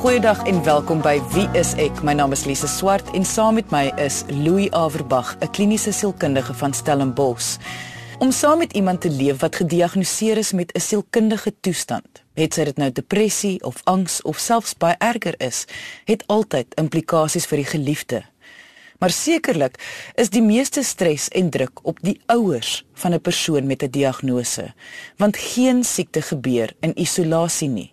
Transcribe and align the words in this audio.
Goeiedag 0.00 0.46
en 0.48 0.62
welkom 0.64 1.02
by 1.04 1.18
Wie 1.34 1.44
is 1.60 1.74
ek? 1.76 1.98
My 2.00 2.14
naam 2.16 2.32
is 2.32 2.46
Lise 2.48 2.68
Swart 2.72 3.10
en 3.12 3.24
saam 3.28 3.58
met 3.58 3.68
my 3.68 3.90
is 4.00 4.22
Louis 4.32 4.70
Averbag, 4.72 5.34
'n 5.44 5.50
kliniese 5.52 5.92
sielkundige 5.92 6.54
van 6.54 6.72
Stellenbosch. 6.72 7.58
Om 8.18 8.32
saam 8.32 8.58
met 8.58 8.72
iemand 8.72 9.00
te 9.00 9.10
leef 9.10 9.40
wat 9.40 9.56
gediagnoseer 9.56 10.36
is 10.36 10.52
met 10.52 10.72
'n 10.72 10.80
sielkundige 10.80 11.52
toestand, 11.60 12.24
het 12.34 12.54
sy 12.54 12.64
dit 12.64 12.76
nou 12.76 12.92
depressie 12.92 13.64
of 13.64 13.80
angs 13.84 14.22
of 14.22 14.38
selfs 14.38 14.74
baie 14.74 14.96
erger 14.98 15.34
is, 15.36 15.66
het 16.04 16.24
altyd 16.26 16.74
implikasies 16.74 17.46
vir 17.46 17.56
die 17.56 17.70
geliefde. 17.76 18.22
Maar 18.98 19.10
sekerlik 19.10 19.76
is 20.14 20.30
die 20.30 20.42
meeste 20.42 20.82
stres 20.82 21.28
en 21.28 21.50
druk 21.50 21.78
op 21.82 21.98
die 22.00 22.20
ouers 22.26 22.84
van 22.94 23.12
'n 23.12 23.20
persoon 23.20 23.66
met 23.66 23.82
'n 23.82 23.90
diagnose, 23.90 24.72
want 25.16 25.36
geen 25.36 25.84
siekte 25.84 26.22
gebeur 26.22 26.72
in 26.80 26.98
isolasie 26.98 27.68
nie. 27.68 27.92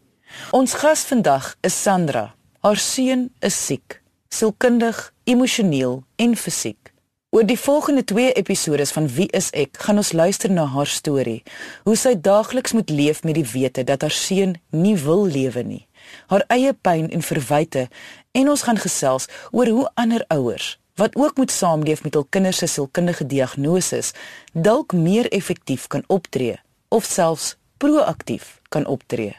Ons 0.51 0.73
gas 0.73 1.03
vandag 1.05 1.55
is 1.61 1.81
Sandra. 1.81 2.33
Haar 2.59 2.79
seun 2.81 3.29
is 3.39 3.57
siek, 3.65 4.01
sielkundig, 4.29 5.13
emosioneel 5.23 6.03
en 6.15 6.35
fisiek. 6.35 6.93
Oor 7.29 7.43
die 7.45 7.59
volgende 7.59 8.03
2 8.03 8.31
episode 8.39 8.85
van 8.85 9.07
Wie 9.07 9.27
is 9.35 9.49
ek, 9.51 9.77
gaan 9.83 9.99
ons 9.99 10.13
luister 10.15 10.51
na 10.51 10.65
haar 10.71 10.87
storie, 10.87 11.43
hoe 11.83 11.95
sy 11.99 12.15
daagliks 12.15 12.73
moet 12.73 12.89
leef 12.89 13.23
met 13.27 13.35
die 13.35 13.45
wete 13.51 13.83
dat 13.83 14.01
haar 14.01 14.15
seun 14.15 14.55
nie 14.71 14.95
wil 15.03 15.27
lewe 15.27 15.63
nie, 15.63 15.83
haar 16.31 16.45
eie 16.47 16.73
pyn 16.73 17.11
en 17.11 17.21
verwyte, 17.21 17.87
en 18.31 18.49
ons 18.49 18.63
gaan 18.63 18.79
gesels 18.79 19.27
oor 19.51 19.67
hoe 19.67 19.89
ander 19.95 20.25
ouers 20.33 20.77
wat 20.97 21.15
ook 21.15 21.37
moet 21.37 21.51
saamleef 21.53 22.03
met 22.03 22.15
hul 22.17 22.25
kinders 22.29 22.57
se 22.57 22.67
sielkundige 22.67 23.25
diagnoses, 23.29 24.15
dalk 24.53 24.95
meer 24.97 25.29
effektief 25.29 25.85
kan 25.93 26.01
optree 26.07 26.57
of 26.89 27.05
selfs 27.05 27.53
proaktief 27.77 28.57
kan 28.73 28.87
optree. 28.89 29.35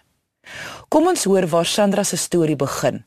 Kom 0.89 1.07
ons 1.07 1.25
hoor 1.25 1.47
waar 1.47 1.67
Sandra 1.67 2.05
se 2.05 2.17
storie 2.17 2.57
begin. 2.57 3.05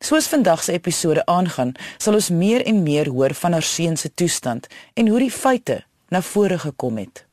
Soos 0.00 0.28
vandag 0.30 0.62
se 0.62 0.72
episode 0.72 1.26
aangaan, 1.26 1.74
sal 1.98 2.14
ons 2.14 2.30
meer 2.30 2.62
en 2.66 2.82
meer 2.82 3.08
hoor 3.10 3.34
van 3.34 3.52
haar 3.52 3.66
seun 3.66 3.96
se 3.96 4.14
toestand 4.14 4.66
en 4.94 5.08
hoe 5.08 5.18
die 5.18 5.30
feite 5.30 5.82
na 6.08 6.22
vore 6.22 6.58
gekom 6.58 6.96
het. 6.96 7.24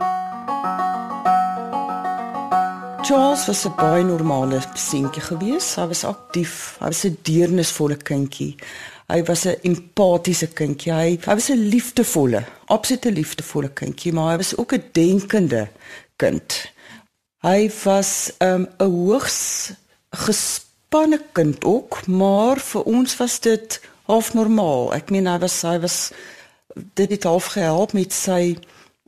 Charles 3.06 3.46
was 3.46 3.66
'n 3.66 3.76
baie 3.78 4.04
normale 4.04 4.60
seentjie 4.74 5.22
gewees. 5.22 5.76
Hy 5.76 5.88
was 5.88 6.04
aktief, 6.04 6.76
hy 6.80 6.86
was 6.86 7.06
'n 7.06 7.18
deernisvolle 7.22 7.98
kindjie. 7.98 8.56
Hy 9.08 9.24
was 9.24 9.46
'n 9.46 9.60
empatiese 9.62 10.48
kindjie. 10.48 10.94
Hy, 10.94 11.20
hy 11.26 11.34
was 11.34 11.50
'n 11.50 11.70
liefdevolle, 11.70 12.44
absolute 12.66 13.12
liefdevolle 13.12 13.70
kindjie, 13.70 14.14
maar 14.14 14.32
hy 14.32 14.38
was 14.38 14.58
ook 14.58 14.74
'n 14.74 14.84
denkende 14.92 15.70
kind. 16.18 16.74
Hy 17.46 17.70
was 17.84 18.32
ehm, 18.38 18.62
'n 18.62 18.68
um, 18.78 18.90
hoogs 18.90 19.72
gespanne 20.10 21.22
kind 21.32 21.64
ook, 21.64 22.08
maar 22.08 22.58
vir 22.58 22.84
ons 22.84 23.18
was 23.18 23.40
dit 23.40 23.82
half 24.10 24.34
normaal. 24.34 24.94
Ek 24.94 25.10
meen 25.10 25.28
hy 25.28 25.38
was 25.38 25.62
hy 25.62 25.80
was 25.80 26.12
dit 26.74 27.10
het 27.10 27.24
half 27.24 27.46
gehelp 27.54 27.94
met 27.94 28.14
sy 28.14 28.58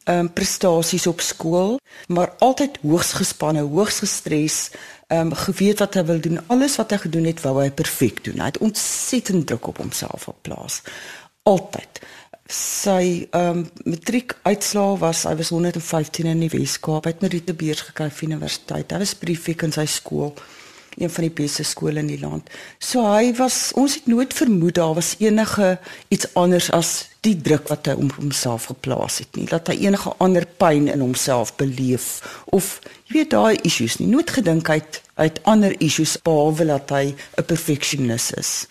ehm 0.03 0.19
um, 0.19 0.33
prestasies 0.33 1.07
op 1.07 1.21
skool, 1.21 1.79
maar 2.07 2.33
altyd 2.37 2.77
hoogs 2.81 3.13
gespanne, 3.17 3.61
hoogs 3.65 3.99
gestres, 4.05 4.69
ehm 5.07 5.19
um, 5.19 5.33
geweet 5.33 5.79
wat 5.79 5.93
hy 5.93 6.03
wil 6.05 6.19
doen, 6.19 6.47
alles 6.47 6.75
wat 6.77 6.91
hy 6.91 6.97
gedoen 6.97 7.25
het, 7.25 7.41
wou 7.41 7.57
hy 7.61 7.71
perfek 7.71 8.23
doen. 8.23 8.39
Hy 8.39 8.45
het 8.53 8.57
ontsettend 8.57 9.47
druk 9.47 9.67
op 9.67 9.77
homself 9.77 10.29
geplaas. 10.29 10.81
Altyd 11.43 12.05
sy 12.47 13.27
ehm 13.31 13.63
um, 13.63 13.63
matriek 13.83 14.37
uitslaa 14.47 14.97
was 15.01 15.25
hy 15.27 15.35
was 15.35 15.49
115 15.51 16.25
in 16.25 16.39
die 16.45 16.51
Weskaap. 16.51 17.05
Het 17.05 17.21
Merite 17.21 17.53
beurs 17.53 17.81
gekry 17.89 18.09
vir 18.09 18.29
universiteit. 18.29 18.91
Hy 18.91 18.99
was 19.03 19.15
prefek 19.19 19.67
in 19.67 19.75
sy 19.75 19.85
skool 19.85 20.33
een 20.97 21.11
van 21.13 21.27
die 21.27 21.33
beste 21.33 21.63
skole 21.63 21.99
in 22.01 22.09
die 22.09 22.19
land. 22.19 22.49
So 22.79 23.05
hy 23.05 23.29
was 23.37 23.71
ons 23.77 23.99
het 23.99 24.07
nooit 24.09 24.33
vermoed 24.33 24.79
daar 24.79 24.95
was 24.97 25.13
enige 25.19 25.77
iets 26.07 26.25
anders 26.33 26.71
as 26.73 27.09
die 27.21 27.35
druk 27.41 27.67
wat 27.69 27.85
hy 27.85 27.93
om 27.99 28.09
homself 28.15 28.69
geplaas 28.71 29.19
het 29.21 29.37
nie. 29.37 29.45
Dat 29.49 29.69
hy 29.69 29.77
enige 29.85 30.13
ander 30.23 30.47
pyn 30.57 30.87
in 30.89 31.03
homself 31.03 31.53
beleef 31.59 32.23
of 32.45 32.79
jy 33.05 33.19
weet 33.19 33.35
daai 33.35 33.59
issues 33.67 33.99
nie. 34.01 34.09
Nooit 34.09 34.33
gedink 34.39 34.71
hy 34.71 34.79
het, 34.81 35.01
hy 35.19 35.29
het 35.29 35.41
ander 35.45 35.75
issues 35.83 36.17
behalwe 36.23 36.65
dat 36.65 36.89
hy 36.89 37.13
'n 37.13 37.45
perfeksionis 37.45 38.31
is. 38.31 38.65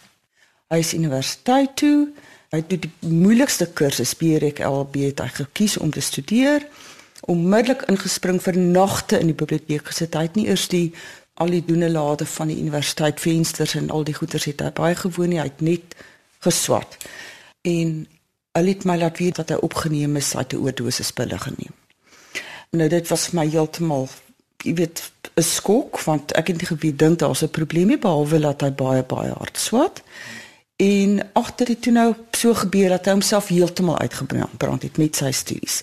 Hy 0.70 0.82
is 0.82 0.94
universiteit 0.94 1.76
toe 1.76 2.08
Hy 2.50 2.62
het 2.62 2.70
die 2.70 2.90
moeilikste 3.00 3.66
kursus 3.66 4.14
BRKLB 4.14 5.08
het 5.08 5.22
hy 5.24 5.28
gekies 5.42 5.76
om 5.82 5.90
te 5.90 6.00
studeer. 6.00 6.66
Onmiddellik 7.26 7.86
ingespring 7.90 8.38
vir 8.42 8.58
nagte 8.58 9.18
in 9.18 9.32
die 9.32 9.38
biblioteek 9.38 9.88
gesit. 9.90 10.14
Hy 10.14 10.28
het 10.28 10.36
nie 10.38 10.46
eers 10.48 10.68
die 10.70 10.90
al 11.42 11.50
die 11.52 11.64
doene 11.64 11.90
lade 11.90 12.26
van 12.26 12.48
die 12.48 12.58
universiteit 12.60 13.20
vensters 13.20 13.74
en 13.76 13.90
al 13.90 14.06
die 14.08 14.14
goeders 14.16 14.46
het 14.48 14.62
hy 14.64 14.70
baie 14.76 14.94
gewoon 14.96 15.34
nie. 15.34 15.40
Hy 15.40 15.50
het 15.50 15.64
net 15.64 15.96
geswat. 16.46 16.96
En 17.66 18.06
hy 18.56 18.62
het 18.68 18.86
my 18.88 18.96
laat 19.00 19.18
weet 19.18 19.42
dat 19.42 19.50
hy 19.52 19.58
opgeneem 19.60 20.16
is, 20.16 20.32
hy 20.32 20.46
het 20.46 20.54
'n 20.54 20.62
oordosis 20.64 21.12
pille 21.12 21.38
geneem. 21.38 21.74
Nou 22.70 22.88
dit 22.88 23.08
was 23.08 23.26
vir 23.28 23.40
my 23.40 23.48
heeltemal 23.50 24.08
jy 24.64 24.74
weet 24.74 25.02
'n 25.36 25.42
skok 25.42 26.00
want 26.04 26.32
ek 26.32 26.46
het 26.46 26.56
nie 26.56 26.66
geweet 26.66 26.98
dink 26.98 27.18
daar's 27.18 27.42
'n 27.42 27.50
probleem 27.50 27.88
nie 27.88 27.98
behalwe 27.98 28.40
dat 28.40 28.60
hy 28.60 28.70
baie 28.70 29.02
baie 29.02 29.32
hard 29.32 29.58
swat. 29.58 30.02
En 30.76 31.30
agter 31.32 31.66
dit 31.66 31.82
toe 31.82 31.92
nou 31.92 32.14
so 32.36 32.54
gebeur 32.54 32.90
dat 32.92 33.06
hy 33.08 33.12
homself 33.16 33.46
heeltemal 33.48 33.96
uitgebrand 33.98 34.82
het 34.84 34.98
met 35.00 35.16
sy 35.16 35.30
studies. 35.32 35.80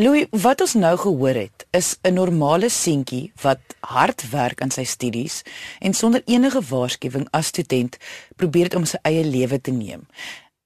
Louis, 0.00 0.24
wat 0.40 0.62
ons 0.64 0.72
nou 0.80 0.92
gehoor 0.96 1.36
het, 1.36 1.66
is 1.70 1.96
'n 2.00 2.14
normale 2.14 2.68
seentjie 2.68 3.32
wat 3.42 3.60
hard 3.80 4.30
werk 4.30 4.62
aan 4.62 4.70
sy 4.70 4.84
studies 4.84 5.42
en 5.80 5.92
sonder 5.94 6.22
enige 6.24 6.60
waarskuwing 6.60 7.28
as 7.30 7.46
student 7.46 7.96
probeer 8.36 8.64
het 8.64 8.74
om 8.74 8.84
sy 8.84 8.96
eie 9.02 9.24
lewe 9.24 9.60
te 9.60 9.70
neem. 9.70 10.06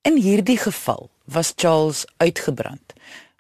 In 0.03 0.17
hierdie 0.17 0.59
geval 0.59 1.11
was 1.25 1.53
Charles 1.57 2.05
uitgebrand. 2.17 2.93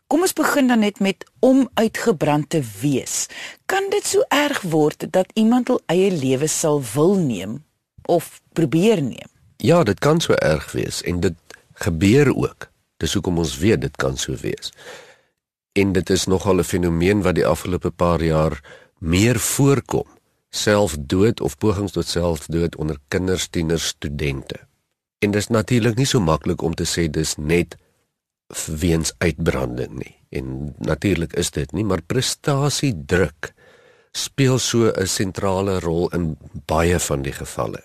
Kom 0.06 0.20
ons 0.20 0.32
begin 0.32 0.66
dan 0.66 0.78
net 0.78 0.98
met 0.98 1.24
om 1.38 1.68
uitgebrand 1.74 2.50
te 2.50 2.62
wees. 2.80 3.26
Kan 3.66 3.90
dit 3.90 4.06
so 4.06 4.24
erg 4.28 4.60
word 4.62 5.12
dat 5.12 5.30
iemand 5.34 5.68
hul 5.68 5.80
eie 5.86 6.10
lewe 6.10 6.46
sal 6.46 6.82
wil 6.94 7.14
neem 7.14 7.64
of 8.02 8.40
probeer 8.52 9.02
neem? 9.02 9.35
Ja, 9.56 9.82
dit 9.82 9.98
kan 9.98 10.20
so 10.20 10.34
erg 10.34 10.72
wees 10.72 11.02
en 11.02 11.20
dit 11.20 11.34
gebeur 11.72 12.34
ook. 12.36 12.68
Dis 12.96 13.14
hoekom 13.14 13.38
ons 13.38 13.56
weet 13.58 13.80
dit 13.80 13.96
kan 13.96 14.16
so 14.16 14.36
wees. 14.40 14.72
En 15.72 15.92
dit 15.92 16.10
is 16.10 16.26
nogal 16.26 16.60
'n 16.60 16.64
fenomeen 16.64 17.22
wat 17.22 17.34
die 17.34 17.46
afgelope 17.46 17.90
paar 17.90 18.22
jaar 18.22 18.60
meer 18.98 19.38
voorkom. 19.38 20.06
Selfdood 20.50 21.40
of 21.40 21.58
pogings 21.58 21.92
tot 21.92 22.06
selfdood 22.06 22.76
onder 22.76 22.98
kinders, 23.08 23.48
tieners, 23.48 23.86
studente. 23.86 24.56
En 25.18 25.30
dit 25.30 25.40
is 25.40 25.48
natuurlik 25.48 25.96
nie 25.96 26.06
so 26.06 26.20
maklik 26.20 26.62
om 26.62 26.74
te 26.74 26.84
sê 26.84 27.10
dis 27.10 27.36
net 27.36 27.76
weens 28.66 29.12
uitbranding 29.18 29.92
nie. 29.92 30.16
En 30.28 30.74
natuurlik 30.78 31.32
is 31.32 31.50
dit 31.50 31.72
nie, 31.72 31.84
maar 31.84 32.02
prestasiedruk 32.02 33.52
speel 34.12 34.58
so 34.58 34.92
'n 34.92 35.06
sentrale 35.06 35.80
rol 35.80 36.08
in 36.08 36.36
baie 36.66 36.98
van 36.98 37.22
die 37.22 37.32
gevalle 37.32 37.82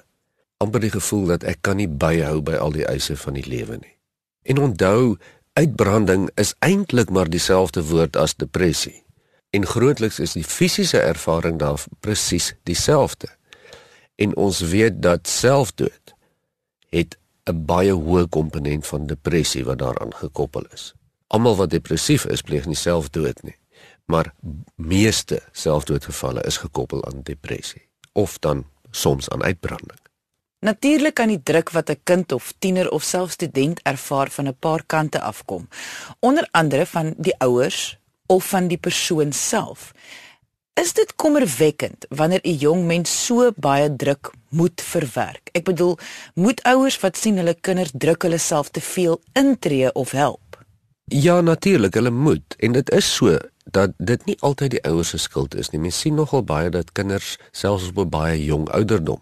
amper 0.62 0.84
die 0.84 0.94
gevoel 0.94 1.26
dat 1.34 1.46
ek 1.48 1.64
kan 1.66 1.80
nie 1.82 1.90
byhou 1.90 2.40
by 2.46 2.58
al 2.62 2.74
die 2.76 2.86
eise 2.86 3.18
van 3.18 3.38
die 3.38 3.46
lewe 3.48 3.80
nie. 3.82 3.96
En 4.46 4.62
onthou, 4.62 5.18
uitbranding 5.60 6.30
is 6.42 6.54
eintlik 6.66 7.10
maar 7.10 7.30
dieselfde 7.30 7.84
woord 7.90 8.18
as 8.18 8.38
depressie. 8.38 9.04
En 9.52 9.66
grootliks 9.68 10.20
is 10.24 10.38
die 10.38 10.46
fisiese 10.48 11.02
ervaring 11.02 11.60
daar 11.60 11.82
presies 12.00 12.54
dieselfde. 12.70 13.28
En 14.16 14.36
ons 14.38 14.62
weet 14.72 15.02
dat 15.02 15.28
selfdood 15.28 16.16
het 16.90 17.18
'n 17.50 17.66
baie 17.66 17.94
hoë 17.94 18.28
komponent 18.30 18.88
van 18.88 19.08
depressie 19.08 19.66
wat 19.66 19.80
daaraan 19.80 20.14
gekoppel 20.14 20.66
is. 20.74 20.94
Almal 21.28 21.56
wat 21.56 21.70
depressief 21.70 22.26
is, 22.26 22.42
pleeg 22.42 22.66
nie 22.66 22.76
selfdood 22.76 23.44
nie, 23.44 23.58
maar 24.06 24.34
meeste 24.76 25.42
selfdoodgevalle 25.52 26.44
is 26.44 26.58
gekoppel 26.58 27.06
aan 27.06 27.22
depressie 27.24 27.90
of 28.14 28.40
dan 28.40 28.66
soms 28.92 29.30
aan 29.30 29.44
uitbranding. 29.44 30.00
Natuurlik 30.62 31.16
kan 31.18 31.32
die 31.32 31.42
druk 31.42 31.72
wat 31.74 31.90
'n 31.90 32.00
kind 32.04 32.32
of 32.32 32.54
tiener 32.60 32.92
of 32.92 33.04
selfs 33.04 33.34
student 33.34 33.80
ervaar 33.84 34.30
van 34.30 34.48
'n 34.48 34.56
paar 34.60 34.84
kante 34.86 35.22
afkom. 35.22 35.68
Onder 36.20 36.48
andere 36.52 36.86
van 36.86 37.14
die 37.18 37.36
ouers 37.38 37.98
of 38.26 38.50
van 38.50 38.68
die 38.68 38.78
persoon 38.78 39.32
self. 39.32 39.92
Is 40.74 40.94
dit 40.94 41.16
kommerwekkend 41.16 42.06
wanneer 42.10 42.40
'n 42.44 42.58
jong 42.58 42.86
mens 42.86 43.26
so 43.26 43.52
baie 43.56 43.96
druk 43.96 44.32
moet 44.50 44.82
verwerk? 44.82 45.50
Ek 45.52 45.64
bedoel, 45.64 45.98
moet 46.34 46.64
ouers 46.64 47.00
wat 47.00 47.18
sien 47.18 47.38
hulle 47.38 47.58
kinders 47.62 47.92
druk 47.94 48.22
hulle 48.22 48.38
self 48.38 48.70
te 48.70 48.82
veel 48.82 49.22
intree 49.34 49.94
of 49.94 50.12
help? 50.12 50.64
Ja, 51.06 51.42
natuurlik, 51.42 51.94
hulle 51.94 52.12
moet 52.12 52.56
en 52.58 52.72
dit 52.72 52.92
is 52.92 53.16
so 53.16 53.38
dat 53.66 53.92
dit 53.98 54.26
nie 54.26 54.38
altyd 54.40 54.72
die 54.72 54.84
ouers 54.84 55.10
se 55.10 55.18
skuld 55.18 55.56
is 55.56 55.70
nie. 55.70 55.82
Mens 55.82 56.00
sien 56.00 56.16
nogal 56.16 56.44
baie 56.44 56.70
dat 56.70 56.92
kinders 56.92 57.38
selfs 57.52 57.88
op 57.88 57.98
'n 57.98 58.10
baie 58.10 58.44
jong 58.44 58.70
ouderdom 58.70 59.22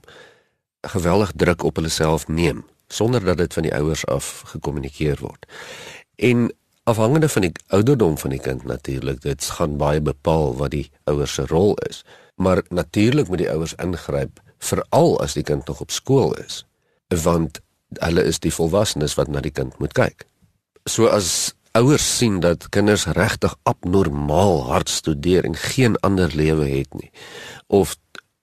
geweldig 0.82 1.32
druk 1.36 1.64
op 1.64 1.76
hulle 1.76 1.90
self 1.90 2.28
neem 2.28 2.66
sonder 2.90 3.24
dat 3.24 3.38
dit 3.38 3.54
van 3.54 3.64
die 3.64 3.74
ouers 3.76 4.06
af 4.06 4.42
gekommunikeer 4.46 5.20
word. 5.22 5.46
En 6.16 6.50
afhangende 6.84 7.30
van 7.30 7.42
die 7.42 7.52
ouderdom 7.68 8.18
van 8.18 8.30
die 8.30 8.40
kind 8.40 8.64
natuurlik, 8.64 9.22
dit 9.22 9.46
gaan 9.46 9.78
baie 9.78 10.02
bepaal 10.02 10.56
wat 10.58 10.72
die 10.72 10.92
ouers 11.04 11.34
se 11.34 11.46
rol 11.46 11.76
is. 11.90 12.04
Maar 12.36 12.64
natuurlik 12.70 13.28
moet 13.28 13.38
die 13.38 13.52
ouers 13.52 13.76
ingryp 13.76 14.42
veral 14.58 15.20
as 15.22 15.34
die 15.34 15.44
kind 15.44 15.68
nog 15.68 15.80
op 15.80 15.92
skool 15.92 16.34
is, 16.34 16.66
want 17.24 17.62
hulle 18.02 18.24
is 18.24 18.40
die 18.40 18.54
volwassenes 18.54 19.16
wat 19.16 19.30
na 19.30 19.42
die 19.42 19.54
kind 19.54 19.78
moet 19.80 19.94
kyk. 19.94 20.26
So 20.90 21.08
as 21.08 21.54
ouers 21.78 22.18
sien 22.18 22.40
dat 22.40 22.70
kinders 22.74 23.06
regtig 23.06 23.56
abnormaal 23.64 24.64
hard 24.66 24.90
studeer 24.90 25.46
en 25.46 25.56
geen 25.56 25.98
ander 26.02 26.32
lewe 26.36 26.66
het 26.66 26.94
nie 26.94 27.12
of 27.68 27.96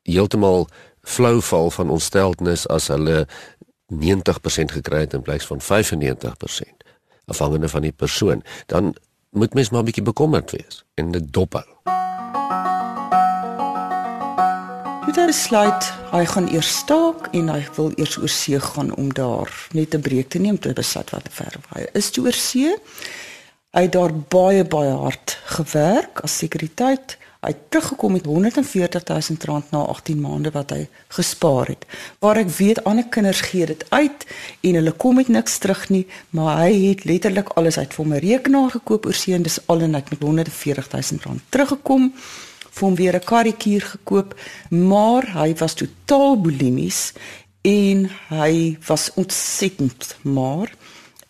heeltemal 0.06 0.69
flou 1.06 1.41
val 1.43 1.70
van 1.70 1.91
ontsteltenis 1.94 2.67
as 2.73 2.91
hulle 2.93 3.26
90% 3.94 4.75
gekry 4.79 5.05
het 5.06 5.14
in 5.14 5.23
plaas 5.23 5.47
van 5.47 5.62
95% 5.62 6.87
afhangende 7.31 7.69
van 7.70 7.87
die 7.87 7.94
persoon 7.94 8.43
dan 8.67 8.94
moet 9.31 9.55
mens 9.55 9.70
maar 9.70 9.81
'n 9.81 9.85
bietjie 9.85 10.03
bekommerd 10.03 10.50
wees 10.50 10.85
en 10.94 11.11
dit 11.11 11.32
dophou. 11.32 11.64
Dit 15.06 15.17
is 15.17 15.43
sluit. 15.43 15.93
Hy 16.11 16.25
gaan 16.25 16.49
eers 16.49 16.76
staak 16.76 17.29
en 17.31 17.49
hy 17.49 17.61
wil 17.76 17.93
eers 17.94 18.17
oor 18.19 18.29
see 18.29 18.58
gaan 18.61 18.94
om 18.97 19.12
daar 19.14 19.69
net 19.73 19.94
'n 19.94 20.00
breek 20.00 20.29
te 20.29 20.38
neem 20.38 20.58
te 20.58 20.73
besluit 20.73 21.11
wat 21.11 21.29
ver 21.31 21.55
hy 21.75 21.87
is 21.93 22.11
toe 22.11 22.25
oor 22.25 22.32
see. 22.32 22.76
Hy 23.70 23.82
het 23.82 23.93
daar 23.93 24.14
baie 24.14 24.64
baie 24.64 24.91
hard 24.91 25.38
gewerk 25.44 26.20
as 26.20 26.38
sekuriteit. 26.38 27.19
Hy 27.46 27.52
het 27.52 27.69
teruggekom 27.70 28.12
met 28.12 28.25
140 28.26 29.04
000 29.06 29.38
rand 29.46 29.70
na 29.70 29.78
18 29.78 30.20
maande 30.20 30.50
wat 30.50 30.72
hy 30.75 30.88
gespaar 31.14 31.69
het. 31.70 31.84
Waar 32.19 32.40
ek 32.40 32.48
weet 32.56 32.81
ander 32.90 33.06
kinders 33.06 33.44
gee 33.46 33.69
dit 33.70 33.84
uit 33.88 34.26
en 34.66 34.78
hulle 34.81 34.93
kom 34.93 35.20
met 35.20 35.31
niks 35.31 35.60
terug 35.62 35.84
nie, 35.94 36.08
maar 36.34 36.64
hy 36.64 36.72
het 36.88 37.04
letterlik 37.06 37.52
alles 37.54 37.78
uit 37.78 37.94
vir 37.94 38.06
'n 38.06 38.19
rekenaar 38.25 38.70
gekoop 38.70 39.06
oor 39.06 39.14
see 39.14 39.34
en 39.34 39.46
dis 39.46 39.60
al 39.66 39.81
en 39.81 39.94
hy 39.94 40.00
het 40.00 40.10
met 40.10 40.22
140 40.22 40.90
000 40.90 41.22
rand 41.22 41.40
teruggekom 41.48 42.12
vir 42.70 42.84
hom 42.87 42.94
weer 42.94 43.14
'n 43.14 43.25
karretjie 43.25 43.81
gekoop, 43.81 44.34
maar 44.69 45.31
hy 45.32 45.54
was 45.54 45.75
totaal 45.75 46.40
bulimies 46.40 47.12
en 47.62 48.10
hy 48.28 48.78
was 48.87 49.10
ontsettend 49.14 50.16
maar 50.22 50.75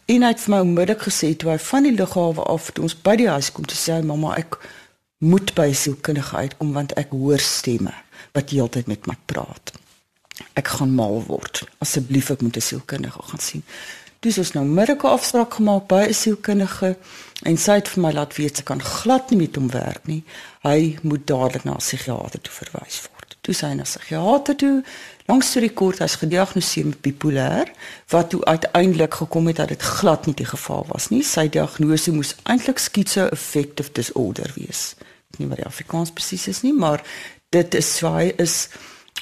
en 0.06 0.22
hy 0.22 0.28
het 0.28 0.40
vir 0.40 0.54
my 0.54 0.60
onmiddellik 0.64 1.02
gesê 1.02 1.36
toe 1.36 1.50
hy 1.50 1.58
van 1.58 1.82
die 1.82 1.94
lughawe 1.94 2.42
af 2.42 2.70
toe 2.70 2.84
ons 2.86 2.96
by 2.96 3.16
die 3.16 3.28
huis 3.28 3.52
kom 3.52 3.64
te 3.64 3.74
sê 3.74 4.02
mamma 4.04 4.36
ek 4.36 4.58
moet 5.26 5.54
by 5.58 5.72
sielkundige 5.74 6.36
uitkom 6.36 6.72
want 6.76 6.94
ek 7.00 7.10
hoor 7.10 7.42
stemme 7.42 7.94
wat 8.36 8.52
heeltyd 8.54 8.86
met 8.86 9.06
my 9.10 9.16
praat. 9.30 9.72
Ek 10.54 10.68
gaan 10.76 10.92
mal 10.94 11.22
word. 11.26 11.64
Asseblief 11.84 12.30
ek 12.30 12.42
moet 12.44 12.56
'n 12.56 12.68
sielkundige 12.70 13.22
gaan 13.22 13.40
sien. 13.40 13.64
Dis 14.24 14.38
ons 14.38 14.52
nou 14.52 14.64
middeke 14.64 15.08
afspraak 15.08 15.54
gemaak 15.54 15.86
by 15.88 16.02
'n 16.08 16.14
sielkundige 16.14 16.96
en 17.42 17.56
sy 17.56 17.72
het 17.78 17.88
vir 17.88 18.02
my 18.02 18.12
laat 18.12 18.36
weet 18.36 18.56
sy 18.56 18.62
kan 18.62 18.80
glad 18.80 19.30
nie 19.30 19.38
met 19.38 19.56
hom 19.56 19.68
werk 19.70 20.06
nie. 20.06 20.24
Hy 20.62 20.98
moet 21.02 21.26
dadelik 21.26 21.64
na 21.64 21.72
'n 21.72 21.84
psigiatër 21.84 22.40
toe 22.40 22.52
verwys 22.52 23.02
word. 23.06 23.36
Toe 23.40 23.54
sy 23.54 23.66
na 23.66 23.82
'n 23.82 23.92
psigiatër 23.92 24.56
toe, 24.56 24.84
langs 25.26 25.52
die 25.52 25.68
kort 25.68 26.00
as 26.00 26.16
gediagnoseer 26.16 26.86
met 26.86 27.00
bipolêr, 27.00 27.68
wat 28.08 28.30
toe 28.30 28.44
uiteindelik 28.44 29.14
gekom 29.14 29.46
het 29.46 29.56
dat 29.56 29.68
dit 29.68 29.82
glad 29.82 30.26
nie 30.26 30.34
die 30.34 30.46
geval 30.46 30.86
was 30.88 31.08
nie. 31.08 31.22
Sy 31.22 31.48
diagnose 31.48 32.12
moes 32.12 32.34
eintlik 32.42 32.78
schizoaffective 32.78 33.92
disorder 33.92 34.52
wees. 34.54 34.94
Weet 35.36 35.44
nie 35.44 35.52
wat 35.52 35.60
die 35.60 35.68
Afrikaans 35.68 36.14
presies 36.16 36.46
is 36.48 36.62
nie, 36.64 36.72
maar 36.72 37.02
dit 37.52 37.74
is 37.76 37.90
swaai 37.98 38.32
is 38.40 38.68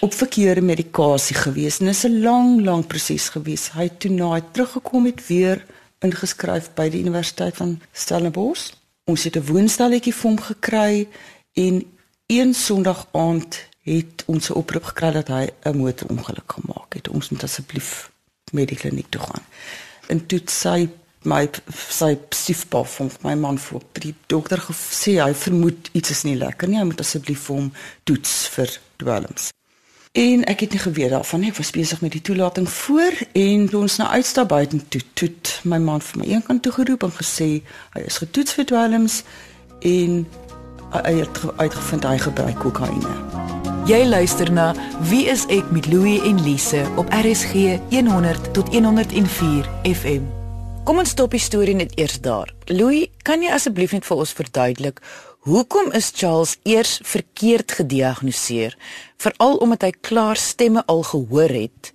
op 0.00 0.14
verkeerde 0.14 0.62
medikasie 0.62 1.34
gewees 1.34 1.80
en 1.80 1.90
is 1.90 2.04
'n 2.06 2.20
lang 2.22 2.62
lang 2.62 2.86
proses 2.86 3.28
gewees. 3.34 3.72
Hy 3.74 3.82
het 3.82 3.98
toe 4.00 4.10
na 4.10 4.30
hy 4.30 4.42
teruggekom 4.52 5.06
het 5.06 5.26
weer 5.26 5.66
ingeskryf 5.98 6.70
by 6.74 6.88
die 6.88 7.00
Universiteit 7.00 7.56
van 7.56 7.80
Stellenbosch. 7.92 8.70
Ons 9.04 9.24
het 9.24 9.36
'n 9.36 9.46
woonstelletjie 9.46 10.14
vir 10.14 10.30
hom 10.30 10.40
gekry 10.40 11.08
en 11.52 11.84
een 12.26 12.54
Sondag 12.54 13.06
aand 13.10 13.68
het 13.82 14.22
ons 14.26 14.50
'n 14.50 14.54
oproep 14.54 14.84
gekry 14.84 15.12
dat 15.12 15.28
hy 15.28 15.50
'n 15.64 15.76
motorongeluk 15.76 16.52
gemaak 16.52 16.94
het. 16.94 17.08
Ons 17.08 17.28
moet 17.28 17.42
asseblief 17.42 18.10
met 18.52 18.68
die 18.68 18.76
kliniek 18.76 19.10
toe 19.10 19.20
gaan. 19.20 19.44
En 20.06 20.26
toe 20.26 20.40
sy 20.46 20.88
my 21.24 21.48
sy 21.72 22.14
stiefpa 22.30 22.84
van 22.96 23.10
my 23.24 23.34
man 23.34 23.58
voor 23.58 23.82
die 24.00 24.14
dokter 24.26 24.60
gesê 24.60 25.18
hy 25.22 25.32
vermoed 25.34 25.90
iets 25.92 26.10
is 26.10 26.22
nie 26.28 26.36
lekker 26.36 26.68
nie. 26.68 26.78
Hy 26.78 26.88
moet 26.90 27.02
asseblief 27.04 27.46
vir 27.48 27.60
hom 27.60 27.72
toets 28.04 28.34
vir 28.54 28.78
dwelms. 29.02 29.50
En 30.14 30.44
ek 30.46 30.60
het 30.60 30.70
nie 30.70 30.78
geweet 30.78 31.10
daarvan 31.10 31.40
nie. 31.42 31.50
Ek 31.50 31.58
was 31.58 31.72
besig 31.74 32.00
met 32.00 32.12
die 32.14 32.22
toelating 32.22 32.68
voor 32.70 33.16
en 33.32 33.66
toe 33.68 33.80
ons 33.80 33.96
na 33.98 34.12
uitstap 34.14 34.52
buite 34.52 34.78
toe 34.88 35.02
toet 35.18 35.56
my 35.64 35.80
man 35.82 36.04
vir 36.06 36.20
my 36.20 36.28
eenkant 36.36 36.62
toe 36.62 36.72
geroep 36.76 37.02
en 37.08 37.16
gesê 37.16 37.48
hy 37.96 38.04
is 38.06 38.20
getoets 38.22 38.54
vir 38.54 38.68
dwelms 38.70 39.22
en 39.82 40.22
hy 40.94 41.16
het 41.18 41.42
uitgevind 41.58 42.06
hy 42.06 42.18
gebruik 42.28 42.62
kokaine. 42.62 43.16
Jy 43.90 44.04
luister 44.06 44.52
na 44.52 44.70
Wie 45.10 45.26
is 45.28 45.48
ek 45.52 45.74
met 45.74 45.90
Louie 45.90 46.22
en 46.22 46.38
Lise 46.46 46.86
op 46.96 47.10
RSG 47.10 47.76
100 47.90 48.54
tot 48.54 48.70
104 48.72 49.68
FM. 49.82 50.43
Kom 50.84 50.98
ons 51.00 51.14
stop 51.14 51.32
die 51.32 51.40
storie 51.40 51.72
net 51.72 51.94
eers 51.96 52.18
daar. 52.20 52.50
Louie, 52.68 53.06
kan 53.24 53.40
jy 53.40 53.48
asseblief 53.56 53.94
net 53.96 54.04
vir 54.04 54.18
ons 54.20 54.34
verduidelik 54.36 54.98
Hoekom 55.48 55.90
is 55.96 56.10
Charles 56.12 56.58
eers 56.68 56.98
verkeerd 57.04 57.72
gediagnoseer, 57.78 58.76
veral 59.20 59.56
omdat 59.64 59.86
hy 59.86 59.90
klaar 60.04 60.40
stemme 60.40 60.82
al 60.88 61.00
gehoor 61.08 61.52
het? 61.52 61.90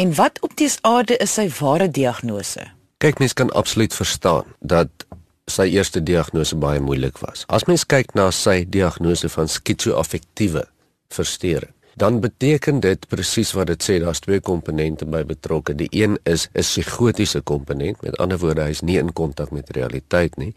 En 0.00 0.14
wat 0.16 0.40
op 0.44 0.56
die 0.56 0.70
aarde 0.88 1.16
is 1.20 1.36
sy 1.36 1.44
ware 1.58 1.90
diagnose? 1.92 2.64
Kyk, 3.04 3.20
mens 3.20 3.36
kan 3.36 3.52
absoluut 3.52 3.92
verstaan 3.92 4.48
dat 4.60 5.06
sy 5.52 5.68
eerste 5.72 6.00
diagnose 6.00 6.56
baie 6.56 6.80
moeilik 6.80 7.20
was. 7.20 7.44
As 7.52 7.68
mens 7.68 7.84
kyk 7.84 8.16
na 8.16 8.30
sy 8.32 8.62
diagnose 8.64 9.28
van 9.32 9.52
skizoaffektiewe 9.52 10.64
verstoring, 11.12 11.72
dan 11.94 12.20
beteken 12.20 12.80
dit 12.80 13.08
presies 13.08 13.52
wat 13.52 13.66
dit 13.66 13.82
sê 13.82 13.98
daar's 14.00 14.20
twee 14.20 14.40
komponente 14.40 15.04
by 15.04 15.24
betrokke. 15.24 15.74
Die 15.74 15.88
een 15.90 16.18
is 16.22 16.48
'n 16.52 16.60
psigotiese 16.60 17.40
komponent, 17.40 18.02
met 18.02 18.16
ander 18.16 18.38
woorde 18.38 18.62
hy's 18.62 18.80
nie 18.80 18.98
in 18.98 19.12
kontak 19.12 19.50
met 19.50 19.70
realiteit 19.70 20.36
nie 20.36 20.54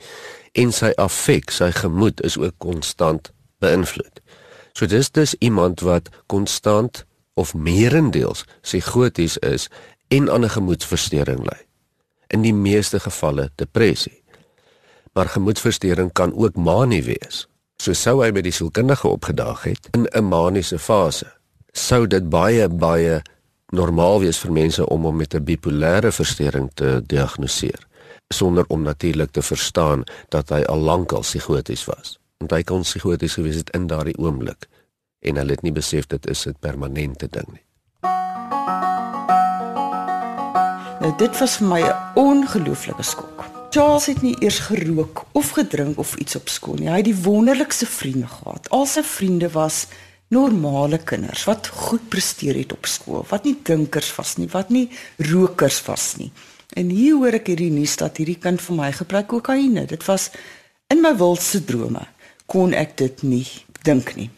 en 0.51 0.71
sy 0.71 0.91
affek, 0.95 1.51
sy 1.51 1.71
gemoed 1.71 2.21
is 2.21 2.37
ook 2.37 2.53
konstant 2.57 3.31
beïnvloed. 3.59 4.21
So 4.73 4.85
dis 4.85 5.11
dis 5.11 5.35
iemand 5.39 5.79
wat 5.79 6.09
konstant 6.25 7.05
of 7.33 7.53
meerendeels 7.53 8.45
psigoties 8.61 9.37
is 9.37 9.69
en 10.07 10.31
aan 10.31 10.43
'n 10.43 10.49
gemoedversteuring 10.49 11.39
ly. 11.39 11.59
In 12.27 12.41
die 12.41 12.53
meeste 12.53 12.99
gevalle 12.99 13.49
depressie. 13.55 14.23
Maar 15.13 15.25
gemoedversteuring 15.25 16.11
kan 16.13 16.35
ook 16.35 16.55
manie 16.55 17.03
wees. 17.03 17.47
So 17.77 17.94
sou 17.94 18.22
hy 18.24 18.31
by 18.31 18.42
die 18.42 18.51
sielkundige 18.56 19.07
opgedaag 19.07 19.63
het 19.63 19.89
in 19.92 20.07
'n 20.12 20.27
maniese 20.27 20.80
fase. 20.80 21.27
Sou 21.74 22.07
dit 22.07 22.30
baie 22.30 22.69
baie 22.69 23.22
normaal 23.72 24.19
wees 24.19 24.38
vir 24.38 24.51
mense 24.51 24.89
om 24.89 25.04
hom 25.04 25.16
met 25.16 25.33
'n 25.33 25.44
bipolêre 25.44 26.11
verstoring 26.11 26.71
te 26.73 27.02
diagnoseer 27.06 27.88
sonder 28.33 28.66
om 28.68 28.81
natuurlik 28.81 29.31
te 29.31 29.42
verstaan 29.42 30.04
dat 30.30 30.49
hy 30.49 30.61
al 30.61 30.80
lank 30.80 31.11
al 31.11 31.19
psigoties 31.19 31.85
was. 31.85 32.19
Want 32.38 32.52
hy 32.52 32.64
kon 32.64 32.81
psigoties 32.81 33.33
gewees 33.33 33.56
het 33.56 33.69
in 33.69 33.88
daardie 33.88 34.18
oomblik 34.18 34.68
en 35.19 35.35
hulle 35.35 35.52
het 35.52 35.61
nie 35.61 35.73
besef 35.73 36.07
dit 36.07 36.28
is 36.28 36.45
'n 36.47 36.56
permanente 36.59 37.28
ding 37.30 37.47
nie. 37.52 37.66
Nou 40.99 41.14
dit 41.18 41.40
was 41.40 41.57
vir 41.57 41.68
my 41.68 41.81
'n 41.81 41.95
ongelooflike 42.16 43.04
skok. 43.04 43.55
Charles 43.75 44.05
het 44.07 44.21
nie 44.23 44.37
eers 44.39 44.61
gerook 44.69 45.25
of 45.35 45.49
gedrink 45.57 45.97
of 45.99 46.13
iets 46.15 46.37
op 46.39 46.47
skool 46.47 46.77
nie. 46.79 46.87
Hy 46.87 47.01
het 47.01 47.09
die 47.09 47.23
wonderlikste 47.25 47.83
vriende 47.83 48.29
gehad. 48.31 48.69
Al 48.71 48.85
sy 48.87 49.01
vriende 49.03 49.49
was 49.51 49.81
normale 50.31 51.01
kinders 51.03 51.44
wat 51.44 51.67
goed 51.67 52.05
presteer 52.07 52.55
het 52.55 52.71
op 52.71 52.87
skool, 52.87 53.25
wat 53.27 53.44
nie 53.44 53.57
drinkers 53.67 54.13
was 54.15 54.37
nie, 54.39 54.47
wat 54.53 54.71
nie 54.71 54.85
rokers 55.27 55.81
was 55.89 56.13
nie. 56.21 56.29
En 56.71 56.87
hier 56.87 57.19
hoor 57.19 57.35
ek 57.35 57.51
hierdie 57.51 57.73
nuus 57.73 57.97
dat 57.99 58.15
hierdie 58.21 58.39
kind 58.39 58.63
vir 58.63 58.79
my 58.79 58.89
gebruik 58.95 59.27
kokaine. 59.35 59.83
Dit 59.91 60.07
was 60.07 60.29
in 60.87 61.03
my 61.03 61.11
wildste 61.19 61.65
drome 61.67 62.07
kon 62.47 62.71
ek 62.71 62.95
dit 63.03 63.27
nie 63.27 63.45
dink 63.83 64.15
nie. 64.15 64.29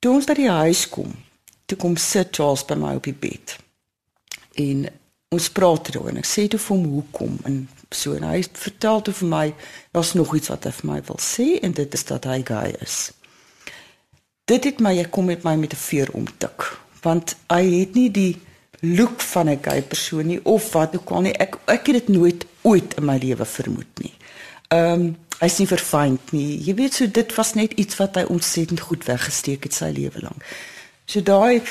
Toe 0.00 0.16
ons 0.16 0.32
by 0.32 0.40
die 0.40 0.48
huis 0.48 0.86
kom, 0.88 1.12
toe 1.68 1.76
kom 1.76 2.00
sit 2.00 2.32
Charles 2.32 2.64
by 2.64 2.80
my 2.80 2.96
op 2.96 3.04
die 3.04 3.18
bed. 3.20 3.58
En 4.56 4.88
ons 5.34 5.48
praat 5.50 5.88
eroor 5.90 6.12
en 6.12 6.20
ek 6.20 6.28
sê 6.28 6.46
toe 6.46 6.60
vir 6.62 6.76
hom 6.76 6.84
hoekom 6.94 7.38
en 7.48 7.54
so 7.90 8.14
en 8.14 8.26
hy 8.28 8.42
vertel 8.46 9.00
toe 9.02 9.14
vir 9.20 9.30
my 9.32 9.46
daar's 9.96 10.12
nog 10.14 10.34
iets 10.38 10.52
wat 10.52 10.68
hy 10.68 10.72
vir 10.76 10.90
my 10.92 10.98
wil 11.08 11.18
sê 11.22 11.46
en 11.66 11.74
dit 11.74 11.96
is 11.98 12.06
dat 12.06 12.28
hy 12.30 12.42
gay 12.46 12.74
is. 12.84 12.98
Dit 14.46 14.68
het 14.68 14.82
my 14.84 14.94
ek 15.02 15.10
kom 15.10 15.26
met 15.26 15.42
my 15.42 15.56
met 15.58 15.74
'n 15.74 15.82
veer 15.88 16.12
omtik 16.14 16.68
want 17.02 17.34
hy 17.50 17.64
het 17.80 17.94
nie 17.98 18.10
die 18.10 18.38
look 18.82 19.20
van 19.20 19.50
'n 19.50 19.62
gay 19.62 19.82
persoon 19.82 20.26
nie 20.26 20.40
of 20.44 20.72
wat 20.72 20.94
ook 20.94 21.10
al 21.10 21.26
nie 21.26 21.34
ek 21.34 21.58
ek 21.66 21.86
het 21.86 22.06
dit 22.06 22.08
nooit 22.08 22.46
ooit 22.62 22.94
in 22.94 23.04
my 23.04 23.18
lewe 23.18 23.44
vermoed 23.44 23.92
nie. 24.02 24.14
Ehm 24.68 24.92
um, 24.92 25.16
hy's 25.40 25.58
nie 25.58 25.66
verfynd 25.68 26.32
nie. 26.32 26.64
Jy 26.64 26.74
weet 26.74 26.94
so 26.94 27.06
dit 27.06 27.34
was 27.34 27.54
net 27.54 27.72
iets 27.72 27.96
wat 27.96 28.14
hy 28.14 28.22
ontsettend 28.22 28.80
goed 28.80 29.04
weggesteek 29.04 29.64
het 29.64 29.74
sy 29.74 29.90
lewe 29.90 30.20
lank. 30.22 30.42
So 31.06 31.22
daai 31.22 31.62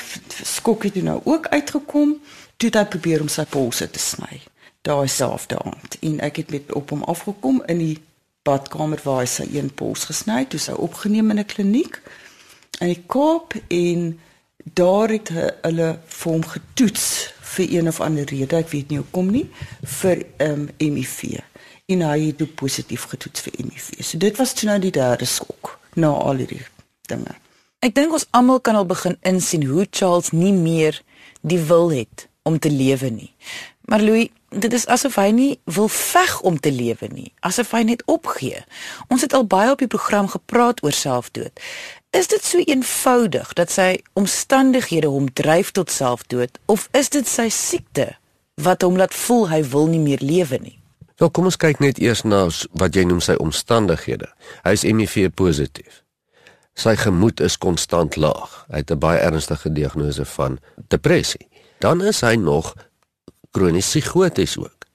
skok 0.44 0.84
het 0.84 0.94
nou 0.94 1.20
ook 1.24 1.46
uitgekom 1.46 2.16
toe 2.56 2.70
hy 2.72 2.84
probeer 2.84 3.20
om 3.20 3.32
sy 3.32 3.44
polse 3.44 3.90
te 3.90 4.02
sny 4.02 4.40
daai 4.86 5.08
selfde 5.08 5.58
aand 5.58 5.98
en 6.00 6.20
ek 6.20 6.42
het 6.42 6.50
met 6.54 6.72
op 6.72 6.90
hom 6.94 7.02
afgekom 7.04 7.62
in 7.72 7.82
die 7.82 7.96
badkamer 8.46 9.00
waar 9.04 9.24
hy 9.24 9.30
sy 9.30 9.48
een 9.50 9.72
pols 9.74 10.06
gesny 10.10 10.44
het 10.44 10.54
toe 10.54 10.62
sy 10.62 10.76
opgeneem 10.88 11.30
in 11.34 11.42
'n 11.42 11.50
kliniek 11.54 12.00
in 12.80 12.92
die 12.92 13.02
Kaap 13.08 13.54
en 13.68 14.18
daar 14.74 15.08
het 15.08 15.30
hulle 15.62 15.88
vir 16.06 16.32
hom 16.32 16.44
getoets 16.44 17.32
vir 17.56 17.72
een 17.72 17.88
of 17.88 18.00
ander 18.00 18.24
rede, 18.24 18.56
ek 18.56 18.68
weet 18.68 18.90
nie 18.90 19.00
hoekom 19.00 19.30
nie, 19.32 19.46
vir 20.00 20.24
ehm 20.36 20.66
um, 20.66 20.68
HIV. 20.78 21.40
En 21.86 22.02
hy 22.02 22.18
het 22.26 22.38
toe 22.40 22.48
positief 22.58 23.06
getoets 23.12 23.44
vir 23.46 23.52
HIV. 23.56 23.90
So 24.02 24.18
dit 24.18 24.36
was 24.36 24.54
toe 24.58 24.68
nou 24.68 24.78
die 24.82 24.90
derde 24.90 25.24
skok 25.24 25.76
na 25.94 26.10
al 26.10 26.42
hierdie 26.42 26.64
dinge. 27.08 27.36
Ek 27.80 27.94
dink 27.94 28.12
ons 28.12 28.26
almal 28.34 28.60
kan 28.60 28.76
al 28.76 28.88
begin 28.88 29.16
insien 29.22 29.64
hoe 29.70 29.86
Charles 29.90 30.32
nie 30.34 30.52
meer 30.52 30.98
die 31.46 31.60
wil 31.68 31.92
het 31.94 32.26
om 32.46 32.58
te 32.58 32.70
lewe 32.70 33.10
nie. 33.10 33.32
Maar 33.90 34.02
Louis, 34.02 34.30
dit 34.50 34.72
is 34.72 34.86
asof 34.86 35.18
hy 35.18 35.28
nie 35.34 35.50
wil 35.64 35.88
veg 35.92 36.40
om 36.46 36.58
te 36.62 36.70
lewe 36.74 37.08
nie, 37.10 37.28
asof 37.46 37.72
hy 37.74 37.82
net 37.86 38.02
opgee. 38.10 38.62
Ons 39.10 39.26
het 39.26 39.34
al 39.34 39.46
baie 39.46 39.70
op 39.74 39.82
die 39.82 39.90
program 39.90 40.30
gepraat 40.30 40.82
oor 40.86 40.94
selfdood. 40.94 41.62
Is 42.14 42.30
dit 42.30 42.44
so 42.44 42.62
eenvoudig 42.62 43.52
dat 43.58 43.70
sy 43.70 43.90
omstandighede 44.18 45.10
hom 45.12 45.28
dryf 45.32 45.74
tot 45.76 45.90
selfdood 45.90 46.58
of 46.70 46.88
is 46.96 47.10
dit 47.14 47.28
sy 47.28 47.50
siekte 47.52 48.14
wat 48.62 48.86
hom 48.86 48.96
laat 48.96 49.14
voel 49.14 49.48
hy 49.50 49.60
wil 49.74 49.90
nie 49.90 50.02
meer 50.02 50.22
lewe 50.22 50.58
nie? 50.62 50.78
Wel, 51.16 51.30
kom 51.30 51.48
ons 51.48 51.58
kyk 51.60 51.78
net 51.80 51.98
eers 52.00 52.24
na 52.28 52.46
wat 52.76 52.96
jy 52.96 53.06
noem 53.08 53.22
sy 53.24 53.36
omstandighede. 53.40 54.28
Hy 54.64 54.72
is 54.76 54.84
HIV 54.84 55.30
positief. 55.34 56.02
Sy 56.76 56.92
gemoed 57.00 57.40
is 57.40 57.56
konstant 57.56 58.18
laag. 58.20 58.64
Hy 58.68 58.82
het 58.84 58.90
'n 58.92 59.00
baie 59.00 59.20
ernstige 59.20 59.72
diagnose 59.72 60.24
van 60.24 60.58
depressie. 60.88 61.48
Dan 61.78 62.02
is 62.04 62.20
hy 62.20 62.34
nog 62.40 62.74
kronies 63.50 63.88
psigoties 63.88 64.56
ook. 64.58 64.86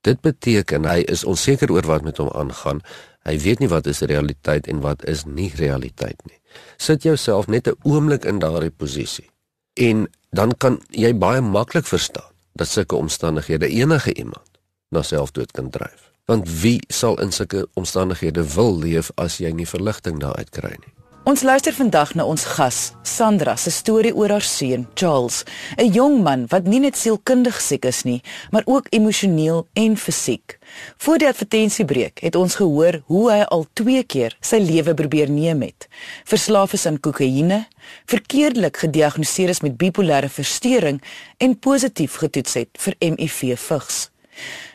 Dit 0.00 0.20
beteken 0.24 0.88
hy 0.88 1.02
is 1.12 1.24
onseker 1.24 1.72
oor 1.72 1.86
wat 1.88 2.04
met 2.04 2.20
hom 2.20 2.30
aangaan. 2.32 2.80
Hy 3.28 3.36
weet 3.38 3.60
nie 3.60 3.68
wat 3.68 3.88
is 3.90 4.00
realiteit 4.00 4.68
en 4.68 4.80
wat 4.80 5.04
is 5.04 5.26
nie 5.28 5.50
realiteit 5.56 6.20
nie. 6.24 6.38
Sit 6.80 7.04
jouself 7.04 7.46
net 7.46 7.68
'n 7.68 7.76
oomblik 7.82 8.24
in 8.24 8.38
daardie 8.38 8.70
posisie. 8.72 9.28
En 9.74 10.08
dan 10.30 10.56
kan 10.56 10.80
jy 10.88 11.14
baie 11.14 11.40
maklik 11.40 11.86
verstaan 11.86 12.32
dat 12.52 12.68
sulke 12.68 12.96
omstandighede 12.96 13.68
enige 13.68 14.14
iemand 14.14 14.50
na 14.88 15.02
selfdood 15.02 15.50
kan 15.52 15.70
dryf. 15.70 16.10
Want 16.24 16.60
wie 16.60 16.80
sal 16.88 17.20
in 17.20 17.32
sulke 17.32 17.68
omstandighede 17.74 18.54
wil 18.54 18.78
leef 18.78 19.10
as 19.14 19.38
jy 19.38 19.52
nie 19.52 19.68
verligting 19.68 20.20
daaruit 20.20 20.50
kry 20.50 20.76
nie? 20.78 20.94
Ons 21.28 21.42
luister 21.44 21.74
vandag 21.76 22.14
na 22.16 22.24
ons 22.24 22.46
gas, 22.56 22.94
Sandra, 23.04 23.52
se 23.60 23.68
storie 23.70 24.14
oor 24.16 24.32
haar 24.32 24.44
seun, 24.44 24.86
Charles, 24.96 25.44
'n 25.76 25.92
jong 25.92 26.22
man 26.24 26.46
wat 26.48 26.64
nie 26.64 26.80
net 26.80 26.96
sielkundig 26.96 27.60
siek 27.60 27.84
is 27.84 28.04
nie, 28.04 28.22
maar 28.50 28.62
ook 28.64 28.86
emosioneel 28.90 29.66
en 29.74 29.96
fisiek. 29.96 30.58
Voor 30.96 31.18
die 31.18 31.28
advertensiebreek 31.28 32.20
het 32.20 32.34
ons 32.34 32.54
gehoor 32.54 33.02
hoe 33.06 33.30
hy 33.30 33.40
al 33.40 33.66
2 33.72 34.02
keer 34.04 34.36
sy 34.40 34.56
lewe 34.56 34.94
probeer 34.94 35.30
neem 35.30 35.62
het. 35.62 35.88
Verslaaf 36.24 36.72
is 36.72 36.86
aan 36.86 37.00
kokaine, 37.00 37.66
verkeerdelik 38.06 38.76
gediagnoseer 38.76 39.48
is 39.48 39.60
met 39.60 39.76
bipolêre 39.76 40.28
verstoring 40.28 41.02
en 41.36 41.58
positief 41.58 42.14
getoets 42.14 42.54
het 42.54 42.68
vir 42.78 42.94
HIV-vigs. 42.98 44.10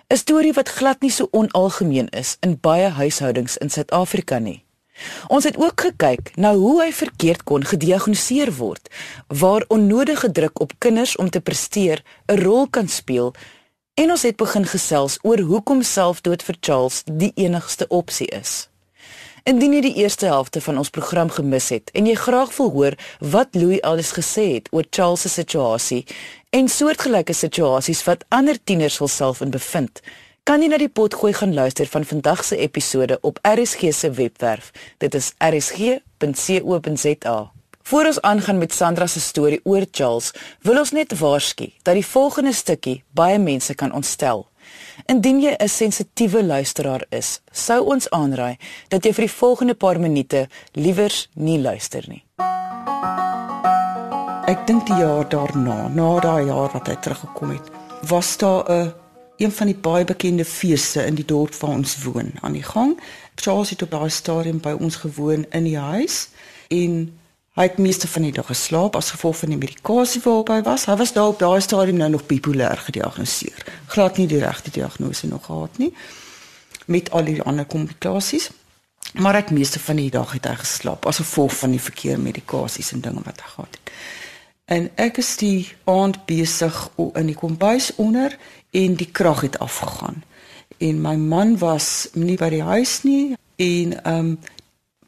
'n 0.10 0.18
Storie 0.18 0.54
wat 0.54 0.70
glad 0.70 1.02
nie 1.02 1.12
so 1.12 1.28
onalgemeen 1.32 2.10
is 2.10 2.38
in 2.42 2.60
baie 2.62 2.90
huishoudings 2.90 3.58
in 3.58 3.70
Suid-Afrika 3.70 4.40
nie. 4.40 4.66
Ons 5.28 5.44
het 5.44 5.58
ook 5.58 5.82
gekyk 5.82 6.32
na 6.36 6.54
hoe 6.56 6.82
hy 6.84 6.92
verkeerd 6.94 7.44
kon 7.44 7.66
gediagnoseer 7.66 8.54
word, 8.58 8.90
waar 9.28 9.66
onnodige 9.68 10.32
druk 10.32 10.60
op 10.60 10.74
kinders 10.78 11.16
om 11.16 11.30
te 11.30 11.42
presteer 11.42 12.04
'n 12.28 12.40
rol 12.44 12.68
kan 12.68 12.88
speel, 12.88 13.34
en 13.96 14.12
ons 14.12 14.22
het 14.22 14.36
begin 14.36 14.66
gesels 14.66 15.20
oor 15.24 15.40
hoekom 15.40 15.82
selfdood 15.82 16.44
vir 16.44 16.56
Charles 16.60 17.04
die 17.06 17.32
enigste 17.36 17.88
opsie 17.88 18.28
is. 18.28 18.70
Indien 19.46 19.76
jy 19.78 19.82
die 19.86 19.98
eerste 20.02 20.26
helfte 20.26 20.62
van 20.62 20.78
ons 20.82 20.90
program 20.90 21.30
gemis 21.30 21.70
het 21.70 21.92
en 21.94 22.08
jy 22.10 22.16
graag 22.18 22.52
wil 22.58 22.72
hoor 22.74 22.96
wat 23.20 23.56
Louis 23.56 23.82
alles 23.82 24.12
gesê 24.18 24.46
het 24.56 24.72
oor 24.74 24.88
Charles 24.90 25.22
se 25.22 25.30
situasie 25.30 26.02
en 26.50 26.68
soortgelyke 26.68 27.34
situasies 27.34 28.04
wat 28.04 28.26
ander 28.30 28.58
tieners 28.64 28.98
hulself 28.98 29.42
in 29.46 29.54
bevind, 29.54 30.02
kan 30.46 30.62
jy 30.62 30.68
na 30.70 30.78
die 30.78 30.92
pot 30.94 31.10
gooi 31.18 31.32
gaan 31.34 31.56
luister 31.58 31.88
van 31.90 32.04
vandag 32.06 32.44
se 32.46 32.58
episode 32.62 33.18
op 33.26 33.40
RSG 33.42 33.90
se 33.98 34.12
webwerf. 34.14 34.72
Dit 35.02 35.16
is 35.18 35.34
rsg.co.za. 35.42 37.38
Voor 37.86 38.06
ons 38.06 38.22
aangaan 38.22 38.58
met 38.58 38.74
Sandra 38.74 39.08
se 39.08 39.20
storie 39.20 39.60
oor 39.64 39.86
Charles, 39.92 40.34
wil 40.62 40.78
ons 40.78 40.92
net 40.92 41.18
waarsku 41.18 41.72
dat 41.82 41.94
die 41.98 42.06
volgende 42.06 42.54
stukkie 42.54 43.04
baie 43.18 43.40
mense 43.42 43.74
kan 43.74 43.94
ontstel. 43.94 44.48
Indien 45.06 45.42
jy 45.42 45.56
'n 45.58 45.70
sensitiewe 45.70 46.44
luisteraar 46.44 47.06
is, 47.10 47.42
sou 47.52 47.86
ons 47.86 48.10
aanraai 48.10 48.58
dat 48.90 49.06
jy 49.06 49.14
vir 49.14 49.26
die 49.26 49.38
volgende 49.38 49.74
paar 49.74 50.00
minute 50.00 50.48
liewers 50.74 51.30
nie 51.34 51.60
luister 51.62 52.06
nie. 52.08 52.24
Ek 54.46 54.68
dink 54.68 54.86
die 54.86 54.98
jaar 55.02 55.30
daarna, 55.30 55.88
na 55.88 56.20
daai 56.20 56.46
jaar 56.46 56.70
wat 56.74 56.88
hy 56.88 56.96
teruggekom 56.96 57.50
het, 57.50 57.70
was 58.02 58.38
daar 58.38 58.64
'n 58.70 59.05
een 59.38 59.52
van 59.52 59.68
die 59.68 59.76
baie 59.76 60.06
bekende 60.06 60.46
feeste 60.46 61.06
in 61.06 61.16
die 61.16 61.26
dorp 61.26 61.56
waar 61.56 61.76
ons 61.76 61.98
woon 62.04 62.32
aan 62.42 62.56
die 62.56 62.64
gang. 62.64 63.00
Charles 63.36 63.70
het 63.70 63.82
op 63.82 63.92
daai 63.92 64.10
stadium 64.10 64.60
by 64.60 64.76
ons 64.80 64.96
gewoon 64.96 65.46
in 65.50 65.64
die 65.64 65.78
huis 65.78 66.28
en 66.68 67.20
hy 67.56 67.64
het 67.64 67.78
meeste 67.78 68.08
van 68.08 68.28
die 68.28 68.32
dag 68.36 68.48
geslaap 68.52 68.96
as 68.96 69.14
gevolg 69.16 69.38
van 69.38 69.50
die 69.50 69.58
medikasie 69.58 70.22
waarop 70.24 70.52
hy 70.52 70.62
was. 70.62 70.86
Hy 70.86 70.96
was 71.00 71.14
daar 71.14 71.32
op 71.32 71.40
daai 71.40 71.62
stadium 71.62 71.98
nou 71.98 72.10
nog 72.10 72.26
bipolêr 72.28 72.78
gediagnoseer. 72.88 73.66
Glad 73.88 74.18
nie 74.18 74.28
die 74.28 74.40
regte 74.44 74.72
diagnose 74.72 75.28
nog 75.28 75.46
gehad 75.46 75.78
nie 75.78 75.94
met 76.86 77.12
al 77.12 77.24
die 77.26 77.42
ander 77.42 77.66
komplikasies. 77.66 78.50
Maar 79.14 79.40
ek 79.40 79.52
meeste 79.56 79.80
van 79.80 79.96
die 79.96 80.12
dag 80.12 80.34
het 80.36 80.46
hy 80.50 80.56
geslaap 80.60 81.06
as 81.08 81.22
gevolg 81.22 81.56
van 81.56 81.72
die 81.72 81.82
verkeerde 81.82 82.22
medikasies 82.22 82.92
en 82.92 83.02
dinge 83.02 83.24
wat 83.24 83.40
hy 83.42 83.52
gehad 83.54 83.78
het. 83.80 83.94
En 84.66 84.90
ek 84.96 85.18
is 85.22 85.36
die 85.38 85.68
aand 85.84 86.24
besig 86.26 86.90
in 87.14 87.28
die 87.30 87.38
kombuis 87.38 87.92
onder 88.02 88.38
en 88.74 88.96
die 88.98 89.12
krag 89.12 89.42
het 89.46 89.60
afgegaan. 89.60 90.24
En 90.78 91.02
my 91.02 91.16
man 91.16 91.58
was 91.62 92.08
nie 92.14 92.38
by 92.38 92.50
die 92.50 92.64
huis 92.66 93.04
nie 93.04 93.36
en 93.62 93.98
ehm 94.04 94.20
um, 94.20 94.38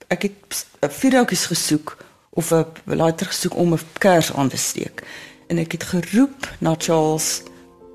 ek 0.08 0.22
het 0.30 0.92
vir 1.02 1.18
ouetjies 1.20 1.50
gesoek 1.52 1.98
of 2.30 2.54
'n 2.54 2.66
later 2.86 3.28
gesoek 3.28 3.56
om 3.56 3.74
'n 3.74 3.80
kers 4.00 4.34
aan 4.34 4.50
te 4.50 4.58
steek. 4.58 5.04
En 5.48 5.58
ek 5.58 5.72
het 5.72 5.84
geroep 5.84 6.54
na 6.60 6.76
Charles 6.78 7.42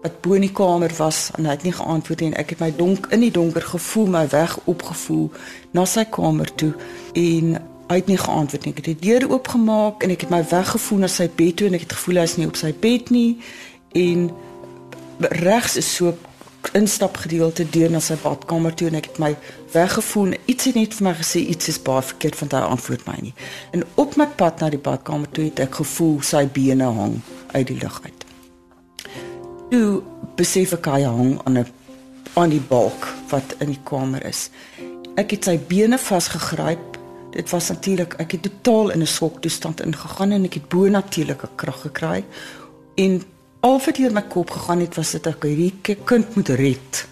wat 0.02 0.20
bo 0.20 0.32
in 0.32 0.40
die 0.40 0.52
kamer 0.52 0.92
was 0.96 1.30
en 1.38 1.44
hy 1.44 1.50
het 1.50 1.62
nie 1.62 1.72
geantwoord 1.72 2.20
nie 2.20 2.28
en 2.32 2.40
ek 2.42 2.50
het 2.50 2.58
my 2.58 2.72
donk 2.76 3.06
in 3.14 3.20
die 3.20 3.30
donker 3.30 3.62
gevoel 3.62 4.06
my 4.06 4.28
weg 4.28 4.58
opgevoel 4.64 5.30
na 5.70 5.84
sy 5.84 6.04
kamer 6.04 6.54
toe 6.54 6.74
en 7.12 7.71
het 7.94 8.06
nie 8.06 8.18
geantwoord 8.18 8.64
nie. 8.64 8.72
Ek 8.72 8.84
het 8.84 8.90
die 8.90 9.08
deur 9.08 9.28
oopgemaak 9.30 10.02
en 10.02 10.10
ek 10.14 10.26
het 10.26 10.30
my 10.30 10.42
weg 10.50 10.74
gevoel 10.74 11.04
na 11.04 11.10
sy 11.12 11.28
bed 11.36 11.56
toe 11.56 11.68
en 11.68 11.78
ek 11.78 11.86
het 11.86 11.96
gevoel 11.98 12.20
hy 12.22 12.26
is 12.30 12.36
nie 12.36 12.46
op 12.46 12.58
sy 12.60 12.72
bed 12.80 13.10
nie. 13.10 13.30
En 13.98 14.30
regs 15.42 15.76
is 15.76 15.88
so 15.94 16.14
instap 16.72 17.16
gedeelte 17.16 17.66
deur 17.70 17.90
na 17.90 18.00
sy 18.00 18.14
badkamer 18.22 18.74
toe 18.78 18.88
en 18.88 18.96
ek 19.00 19.10
het 19.10 19.18
my 19.22 19.32
weggevoel 19.74 20.36
iets 20.50 20.68
het 20.70 20.78
net 20.78 20.94
vir 20.96 21.06
my 21.08 21.14
gesê 21.18 21.42
iets 21.52 21.68
is 21.72 21.80
baie 21.82 22.04
verkeerd 22.12 22.38
van 22.38 22.52
daai 22.54 22.62
antwoord 22.68 23.06
my 23.08 23.16
nie. 23.20 23.34
En 23.76 23.84
op 24.00 24.16
my 24.16 24.28
pad 24.38 24.62
na 24.62 24.70
die 24.72 24.80
badkamer 24.80 25.30
toe 25.34 25.48
het 25.48 25.62
ek 25.66 25.80
gevoel 25.82 26.20
sy 26.26 26.46
bene 26.46 26.88
hang 26.98 27.18
uit 27.52 27.66
die 27.66 27.78
lug 27.82 27.98
uit. 28.06 28.26
Toe 29.72 30.02
besef 30.38 30.76
ek 30.78 30.88
hy 30.94 31.02
hang 31.02 31.38
aan 31.44 31.58
'n 31.58 31.66
aan 32.34 32.48
die 32.48 32.62
balk 32.68 33.08
wat 33.28 33.54
in 33.60 33.68
die 33.68 33.82
kamer 33.84 34.24
is. 34.24 34.48
Ek 35.16 35.30
het 35.30 35.44
sy 35.44 35.58
bene 35.58 35.98
vasgegryp 35.98 36.96
dit 37.32 37.50
was 37.50 37.68
natuurlik 37.68 38.14
ek 38.22 38.36
het 38.36 38.42
totaal 38.42 38.90
in 38.96 39.02
'n 39.02 39.06
skok 39.06 39.40
toestand 39.40 39.80
ingegaan 39.80 40.32
en 40.32 40.44
ek 40.44 40.54
het 40.54 40.68
bo 40.68 40.88
natuurlike 40.88 41.48
krag 41.56 41.80
gekry 41.80 42.24
en 42.94 43.22
al 43.60 43.78
wat 43.78 43.96
deur 43.96 44.12
my 44.12 44.22
kop 44.22 44.50
gegaan 44.50 44.80
het 44.80 44.94
was 44.94 45.10
dit 45.10 45.26
ek 45.26 45.42
hierdie 45.42 45.96
kind 46.04 46.36
moet 46.36 46.48
red 46.48 47.06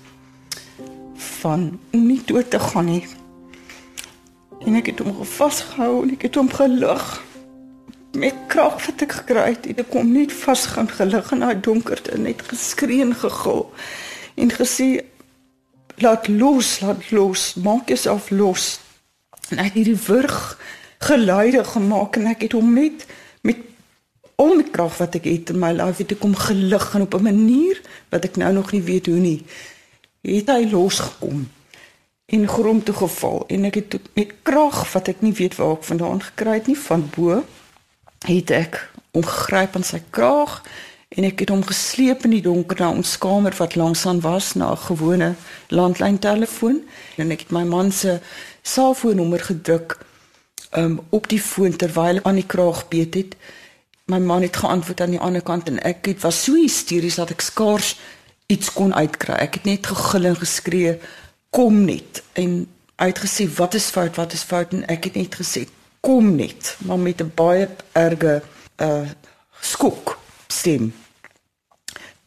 van 1.41 1.79
nie 1.91 2.21
dood 2.27 2.51
te 2.51 2.61
gaan 2.61 2.89
nie. 2.91 3.05
En 4.67 4.77
ek 4.77 4.93
het 4.93 5.01
hom 5.05 5.21
vasgehou 5.25 6.03
en 6.05 6.15
ek 6.17 6.27
het 6.29 6.39
hom 6.41 6.51
gelig. 6.53 7.07
Met 8.19 8.37
krag 8.51 8.81
wat 8.87 9.05
ek 9.07 9.15
gekry 9.21 9.47
het, 9.53 9.69
ek 9.71 9.95
hom 9.95 10.11
net 10.13 10.35
vasgaan 10.35 10.91
gelig 10.91 11.31
in 11.33 11.45
daai 11.45 11.61
donkerte 11.63 12.17
en 12.17 12.27
net 12.27 12.43
geskree 12.51 13.05
en 13.05 13.15
gegil 13.15 13.69
en 14.41 14.53
gesê 14.53 14.89
laat 16.01 16.29
los, 16.33 16.81
laat 16.83 17.11
los, 17.15 17.55
maak 17.63 17.93
jouself 17.93 18.31
los. 18.35 18.81
En 19.51 19.59
ek 19.59 19.73
het 19.73 19.79
hierdie 19.81 20.03
wurg 20.07 20.59
geluide 20.99 21.65
gemaak 21.65 22.17
en 22.17 22.27
ek 22.27 22.47
het 22.47 22.53
hom 22.53 22.75
net 22.75 23.07
met 23.43 23.57
al 24.41 24.57
die 24.61 24.71
krag 24.71 24.99
wat 25.01 25.17
ek 25.19 25.25
het 25.29 25.53
in 25.55 25.61
my 25.61 25.73
lewe 25.73 25.95
het 25.97 26.19
kom 26.19 26.35
gelig 26.37 26.95
en 26.95 27.07
op 27.07 27.15
'n 27.15 27.23
manier 27.23 27.81
wat 28.09 28.25
ek 28.25 28.37
nou 28.37 28.53
nog 28.53 28.73
nie 28.73 28.83
weet 28.83 29.07
hoe 29.07 29.21
nie 29.21 29.41
het 30.23 30.49
hy 30.49 30.69
losgekom 30.71 31.49
en 32.31 32.49
grond 32.49 32.85
toe 32.85 32.95
geval. 32.95 33.45
En 33.47 33.65
ek 33.65 33.75
het 33.75 33.99
met 34.15 34.35
krag 34.43 34.93
wat 34.93 35.09
ek 35.09 35.21
nie 35.21 35.33
weet 35.33 35.57
waar 35.57 35.77
ek 35.79 35.89
vandaan 35.89 36.23
gekry 36.23 36.55
het 36.61 36.67
nie 36.71 36.79
van 36.79 37.09
bo 37.17 37.43
het 38.29 38.51
ek 38.51 38.79
omgryp 39.17 39.75
aan 39.75 39.87
sy 39.87 40.03
kraag 40.15 40.61
en 41.11 41.27
ek 41.27 41.43
het 41.43 41.51
hom 41.51 41.65
gesleep 41.67 42.23
in 42.29 42.37
die 42.37 42.45
donker 42.45 42.79
na 42.79 42.91
ons 42.95 43.17
kamer 43.19 43.57
wat 43.59 43.75
langsaan 43.75 44.21
was 44.23 44.53
na 44.55 44.71
'n 44.73 44.85
gewone 44.87 45.35
landlyn 45.69 46.19
telefoon. 46.19 46.83
En 47.17 47.31
ek 47.31 47.41
het 47.41 47.51
my 47.51 47.65
man 47.65 47.93
se 47.93 48.21
selfoonnommer 48.63 49.41
gedruk 49.41 49.99
um, 50.77 51.01
op 51.11 51.29
die 51.29 51.41
foon 51.41 51.77
terwyl 51.77 52.23
aan 52.23 52.39
die 52.39 52.47
kraag 52.47 52.89
beet 52.89 53.15
het. 53.15 53.37
My 54.05 54.19
man 54.19 54.43
het 54.43 54.57
geantwoord 54.57 55.01
aan 55.01 55.17
die 55.17 55.23
ander 55.23 55.43
kant 55.43 55.69
en 55.69 55.81
ek 55.87 56.07
het 56.07 56.23
was 56.23 56.45
so 56.45 56.59
hysteries 56.59 57.19
dat 57.21 57.31
ek 57.31 57.41
skaars 57.41 57.97
iets 58.51 58.73
kon 58.73 58.95
uitkry. 58.95 59.35
Ek 59.39 59.61
het 59.61 59.69
net 59.69 59.87
gegil 59.87 60.31
en 60.31 60.39
geskree 60.39 60.97
kom 61.55 61.85
net. 61.85 62.23
En 62.33 62.67
uitgesê 63.01 63.47
wat 63.57 63.75
is 63.75 63.91
fout, 63.95 64.17
wat 64.17 64.33
is 64.33 64.43
fout? 64.47 64.75
En 64.75 64.87
ek 64.91 65.11
het 65.11 65.21
net 65.21 65.39
gesê 65.39 65.67
kom 66.01 66.35
net, 66.37 66.77
maar 66.87 66.99
met 66.99 67.21
'n 67.21 67.33
baie 67.35 67.69
erge 67.93 68.43
uh 68.81 69.09
skok 69.61 70.19
stem. 70.49 70.95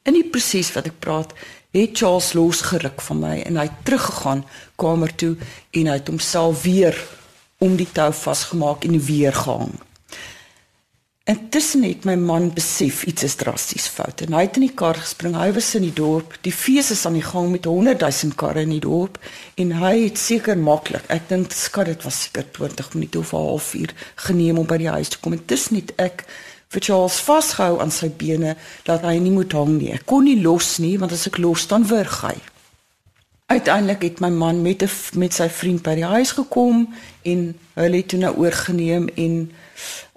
En 0.04 0.14
die 0.14 0.30
proses 0.30 0.72
wat 0.74 0.86
ek 0.86 1.00
praat, 1.00 1.34
het 1.74 1.98
Charles 1.98 2.34
losgeruk 2.38 3.02
van 3.02 3.20
my 3.24 3.40
en 3.48 3.58
hy 3.58 3.66
het 3.70 3.80
teruggegaan 3.88 4.44
kamer 4.76 5.16
toe 5.16 5.34
en 5.72 5.90
hy 5.90 5.98
het 5.98 6.12
homself 6.12 6.62
weer 6.68 6.98
om 7.64 7.76
die 7.80 7.90
tou 7.90 8.12
vasgemaak 8.14 8.86
en 8.86 9.00
weer 9.00 9.34
gehang. 9.34 9.74
Intussen 11.24 11.86
het 11.88 12.04
my 12.04 12.18
man 12.20 12.50
besef 12.52 13.06
iets 13.08 13.24
is 13.24 13.38
drasties 13.40 13.86
fout 13.88 14.26
en 14.26 14.36
hy 14.36 14.42
het 14.44 14.58
in 14.60 14.66
die 14.66 14.76
kar 14.76 14.98
gespring. 15.00 15.38
Hy 15.40 15.54
was 15.56 15.70
in 15.80 15.86
die 15.86 15.96
dorp. 15.96 16.36
Die 16.44 16.52
fees 16.52 16.90
is 16.92 17.06
aan 17.08 17.16
die 17.16 17.24
gang 17.24 17.48
met 17.54 17.70
100 17.70 18.04
000 18.04 18.36
karre 18.36 18.66
in 18.68 18.74
die 18.76 18.82
dorp 18.84 19.16
en 19.56 19.72
hy 19.80 19.94
het 20.02 20.20
seker 20.20 20.60
maklik. 20.60 21.08
Ek 21.08 21.30
dink 21.30 21.56
skat 21.56 21.88
dit 21.94 22.04
was 22.04 22.26
seker 22.26 22.44
20 22.60 22.92
minute 22.98 23.24
of 23.24 23.32
'n 23.32 23.48
halfuur 23.48 23.96
geneem 24.28 24.60
om 24.60 24.68
by 24.68 24.78
die 24.84 24.92
huis 24.92 25.16
te 25.16 25.20
kom. 25.24 25.34
Intussen 25.40 25.80
het 25.80 25.96
ek 25.96 26.26
vir 26.74 26.82
Charles 26.82 27.20
vasgehou 27.22 27.78
aan 27.82 27.92
sy 27.94 28.10
bene 28.10 28.56
dat 28.88 29.06
hy 29.06 29.18
nie 29.22 29.34
moet 29.34 29.54
hang 29.54 29.78
nie. 29.78 29.92
Ek 29.94 30.08
kon 30.10 30.26
nie 30.26 30.40
los 30.42 30.80
nie 30.82 30.98
want 31.02 31.14
as 31.14 31.28
ek 31.30 31.38
los 31.44 31.68
dan 31.70 31.86
wurg 31.90 32.22
hy. 32.26 32.36
Uiteindelik 33.54 34.02
het 34.08 34.22
my 34.24 34.32
man 34.34 34.62
met 34.62 34.82
'n 34.84 34.90
met 35.20 35.34
sy 35.34 35.50
vriend 35.50 35.84
by 35.84 35.96
die 35.96 36.10
huis 36.16 36.32
gekom 36.32 36.88
en 37.22 37.54
hulle 37.76 37.98
het 37.98 38.08
toe 38.08 38.20
nou 38.20 38.34
oorgeneem 38.36 39.10
en 39.16 39.52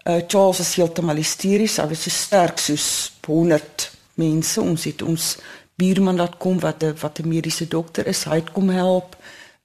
uh, 0.09 0.21
Charles 0.29 0.59
was 0.59 0.75
heeltemal 0.75 1.17
hysteries. 1.17 1.77
Hy 1.77 1.89
was 1.89 2.03
so 2.03 2.11
sterk 2.11 2.59
soos 2.59 3.13
100 3.27 3.91
mense. 4.15 4.61
Ons 4.61 4.85
het 4.85 5.03
ons 5.03 5.37
buurman 5.77 6.17
laat 6.17 6.39
kom 6.39 6.61
wat 6.61 6.83
'n 6.83 6.95
wat 7.01 7.19
'n 7.19 7.29
mediese 7.29 7.69
dokter 7.69 8.07
is. 8.07 8.25
Hy 8.25 8.35
het 8.35 8.53
kom 8.53 8.69
help. 8.69 9.17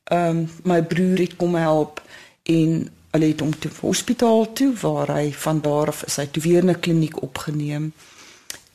Ehm 0.04 0.38
um, 0.38 0.50
my 0.64 0.82
broer 0.84 1.18
het 1.18 1.36
kom 1.36 1.56
help 1.56 2.02
en 2.44 2.90
hulle 3.12 3.26
het 3.26 3.40
hom 3.40 3.60
toe 3.60 3.72
hospitaal 3.80 4.54
toe 4.54 4.74
waar 4.82 5.12
hy 5.16 5.32
van 5.34 5.62
daar 5.62 5.88
af 5.88 6.04
is 6.08 6.16
hy 6.16 6.28
toe 6.32 6.44
weer 6.44 6.64
in 6.64 6.70
'n 6.70 6.80
kliniek 6.80 7.22
opgeneem. 7.22 7.94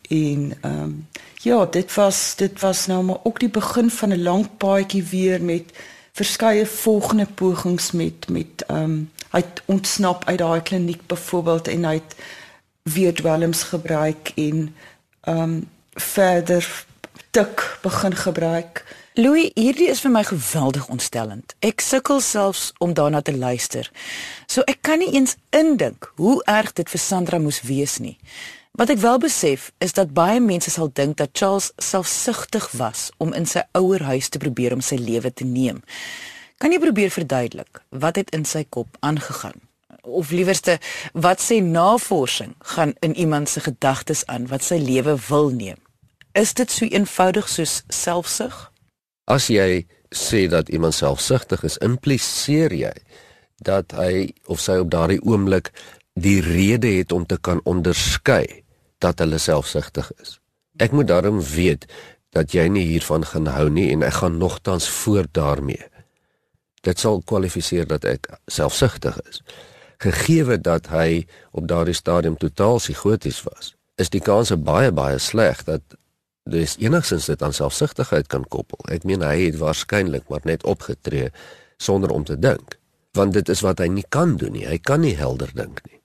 En 0.09 0.53
ehm 0.61 0.83
um, 0.83 1.09
ja, 1.43 1.67
dit 1.67 1.95
was 1.95 2.35
dit 2.37 2.61
was 2.61 2.87
nou 2.87 3.03
maar 3.05 3.23
ook 3.23 3.41
die 3.41 3.49
begin 3.49 3.91
van 3.91 4.13
'n 4.13 4.23
lang 4.23 4.49
paadjie 4.57 5.03
weer 5.03 5.43
met 5.43 5.65
verskeie 6.13 6.67
volgende 6.67 7.27
pogings 7.35 7.91
met 7.93 8.29
met 8.29 8.65
ehm 8.67 8.83
um, 8.83 9.11
hy 9.31 9.41
het 9.41 9.63
ontsnap 9.65 10.25
uit 10.25 10.39
daai 10.39 10.63
kliniek 10.63 11.07
byvoorbeeld 11.07 11.69
en 11.69 11.85
hy 11.85 11.95
het 11.95 12.15
weer 12.83 13.15
dwelms 13.15 13.63
gebruik 13.63 14.33
en 14.35 14.75
ehm 15.21 15.43
um, 15.43 15.69
verder 15.93 16.85
tik 17.31 17.79
begin 17.83 18.15
gebruik. 18.17 18.85
Louis, 19.19 19.49
hierdie 19.57 19.87
is 19.89 20.03
vir 20.05 20.11
my 20.13 20.21
geweldig 20.29 20.91
ontstellend. 20.93 21.55
Ek 21.65 21.81
sukkel 21.81 22.19
selfs 22.21 22.67
om 22.85 22.91
daarna 22.93 23.23
te 23.25 23.33
luister. 23.33 23.89
So 24.45 24.61
ek 24.69 24.83
kan 24.85 25.01
nie 25.01 25.09
eens 25.17 25.39
indink 25.57 26.11
hoe 26.21 26.43
erg 26.45 26.75
dit 26.77 26.93
vir 26.93 27.01
Sandra 27.01 27.39
moes 27.41 27.63
wees 27.65 27.95
nie. 27.97 28.19
Wat 28.77 28.93
ek 28.93 29.01
wel 29.01 29.17
besef 29.25 29.71
is 29.81 29.97
dat 29.97 30.13
baie 30.13 30.37
mense 30.45 30.69
sal 30.75 30.93
dink 30.93 31.17
dat 31.17 31.33
Charles 31.33 31.71
selfsugtig 31.81 32.69
was 32.77 33.07
om 33.17 33.33
in 33.33 33.49
sy 33.49 33.65
ouer 33.81 34.05
huis 34.05 34.29
te 34.29 34.43
probeer 34.45 34.77
om 34.77 34.85
sy 34.85 35.01
lewe 35.01 35.33
te 35.33 35.49
neem. 35.49 35.81
Kan 36.61 36.77
jy 36.77 36.83
probeer 36.85 37.17
verduidelik 37.17 37.81
wat 37.89 38.21
het 38.21 38.37
in 38.37 38.45
sy 38.45 38.67
kop 38.69 39.01
aangegaan? 39.01 39.65
Of 40.05 40.29
liewerste, 40.29 40.77
wat 41.17 41.41
sê 41.41 41.63
navorsing 41.65 42.53
gaan 42.77 42.93
in 43.01 43.17
iemand 43.17 43.49
se 43.49 43.65
gedagtes 43.65 44.27
aan 44.29 44.53
wat 44.53 44.69
sy 44.69 44.77
lewe 44.77 45.17
wil 45.33 45.55
neem? 45.57 45.81
Is 46.37 46.53
dit 46.53 46.69
so 46.69 46.85
eenvoudig 46.85 47.49
soos 47.49 47.81
selfsug? 47.89 48.67
As 49.27 49.49
jy 49.51 49.87
sê 50.15 50.47
dat 50.51 50.71
iemand 50.71 50.95
selfsugtig 50.95 51.65
is, 51.67 51.79
impliseer 51.85 52.75
jy 52.75 52.95
dat 53.65 53.95
hy 53.97 54.31
of 54.47 54.61
sy 54.63 54.79
op 54.83 54.91
daardie 54.93 55.21
oomblik 55.25 55.73
die 56.15 56.41
rede 56.45 56.93
het 56.99 57.13
om 57.13 57.27
te 57.27 57.39
kan 57.41 57.61
onderskei 57.65 58.63
dat 59.03 59.21
hulle 59.21 59.41
selfsugtig 59.43 60.09
is. 60.23 60.39
Ek 60.81 60.93
moet 60.93 61.09
daarom 61.09 61.41
weet 61.43 61.89
dat 62.37 62.53
jy 62.53 62.69
nie 62.69 62.85
hiervan 62.87 63.25
gaan 63.25 63.49
hou 63.53 63.69
nie 63.73 63.91
en 63.93 64.05
ek 64.07 64.21
gaan 64.21 64.39
nogtans 64.41 64.89
voort 65.03 65.33
daarmee 65.37 65.85
dit 66.87 67.03
sal 67.03 67.23
kwalifiseer 67.27 67.89
dat 67.91 68.07
ek 68.07 68.31
selfsugtig 68.53 69.19
is. 69.27 69.43
Gegeewe 70.03 70.59
dat 70.61 70.91
hy 70.93 71.25
op 71.57 71.67
daardie 71.71 71.97
stadium 71.97 72.37
totaal 72.41 72.81
psigoties 72.83 73.41
was, 73.47 73.75
is 73.97 74.13
die 74.13 74.21
kans 74.21 74.53
baie 74.67 74.93
baie 74.95 75.19
sleg 75.23 75.65
dat 75.69 75.97
dis 76.47 76.77
enigstens 76.79 77.27
dit 77.31 77.43
aan 77.43 77.55
selfsugtigheid 77.55 78.29
kan 78.31 78.45
koppel. 78.49 78.79
Ek 78.93 79.05
meen 79.09 79.25
hy 79.27 79.49
het 79.49 79.59
waarskynlik 79.61 80.29
maar 80.31 80.45
net 80.47 80.65
opgetree 80.65 81.33
sonder 81.83 82.11
om 82.15 82.25
te 82.25 82.39
dink, 82.39 82.79
want 83.19 83.35
dit 83.37 83.49
is 83.53 83.63
wat 83.67 83.83
hy 83.83 83.89
nie 83.93 84.07
kan 84.09 84.37
doen 84.41 84.55
nie. 84.57 84.67
Hy 84.69 84.79
kan 84.79 85.03
nie 85.05 85.17
helder 85.19 85.51
dink 85.55 85.83
nie. 85.89 86.01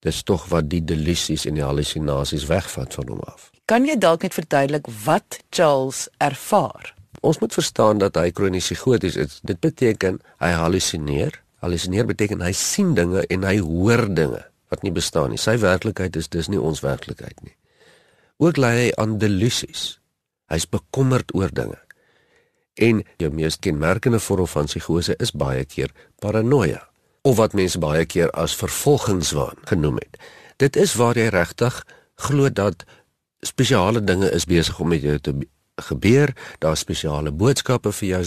Dis 0.00 0.22
tog 0.24 0.46
wat 0.48 0.70
die 0.72 0.80
delusies 0.84 1.44
en 1.48 1.58
die 1.58 1.64
hallusinasies 1.64 2.46
wegvat 2.48 2.94
van 2.96 3.10
hom 3.12 3.20
af. 3.28 3.50
Kan 3.68 3.84
jy 3.88 3.98
dalk 4.00 4.24
net 4.24 4.36
verduidelik 4.36 4.88
wat 5.04 5.42
Charles 5.52 6.06
ervaar? 6.24 6.94
Ons 7.20 7.40
moet 7.42 7.52
verstaan 7.52 8.00
dat 8.00 8.16
hy 8.16 8.30
kronies 8.32 8.70
psigoties 8.70 9.18
is. 9.20 9.40
Dit 9.44 9.60
beteken 9.60 10.20
hy 10.40 10.50
halusineer. 10.56 11.36
Halusineer 11.60 12.08
beteken 12.08 12.40
hy 12.40 12.54
sien 12.56 12.94
dinge 12.96 13.26
en 13.28 13.44
hy 13.44 13.58
hoor 13.60 14.06
dinge 14.08 14.40
wat 14.72 14.86
nie 14.86 14.94
bestaan 14.94 15.34
nie. 15.34 15.40
Sy 15.40 15.58
werklikheid 15.60 16.16
is 16.16 16.30
dis 16.32 16.48
nie 16.48 16.60
ons 16.60 16.80
werklikheid 16.80 17.36
nie. 17.44 17.52
Ook 18.40 18.56
lei 18.56 18.74
hy 18.78 18.90
aan 18.96 19.18
delusies. 19.20 19.98
Hy's 20.48 20.64
bekommerd 20.68 21.34
oor 21.36 21.52
dinge. 21.52 21.76
En 22.80 23.02
die 23.20 23.28
mees 23.28 23.58
kenmerkende 23.60 24.20
vorm 24.24 24.48
van 24.48 24.68
psigose 24.70 25.12
is 25.20 25.34
baie 25.36 25.66
keer 25.68 25.92
paranoia 26.24 26.86
of 27.28 27.36
wat 27.36 27.52
mense 27.52 27.76
baie 27.78 28.06
keer 28.08 28.30
as 28.32 28.54
vervolgingswaan 28.56 29.58
genoem 29.68 29.98
het. 30.00 30.16
Dit 30.56 30.76
is 30.80 30.94
waar 30.96 31.18
jy 31.20 31.26
regtig 31.34 31.82
glo 32.24 32.48
dat 32.48 32.86
spesiale 33.44 34.00
dinge 34.04 34.30
is 34.32 34.48
besig 34.48 34.80
om 34.80 34.88
met 34.88 35.04
jou 35.04 35.18
te 35.18 35.34
gebeur, 35.90 36.32
daar 36.64 36.76
spesiale 36.80 37.32
boodskappe 37.32 37.92
vir 37.92 38.08
jou, 38.08 38.22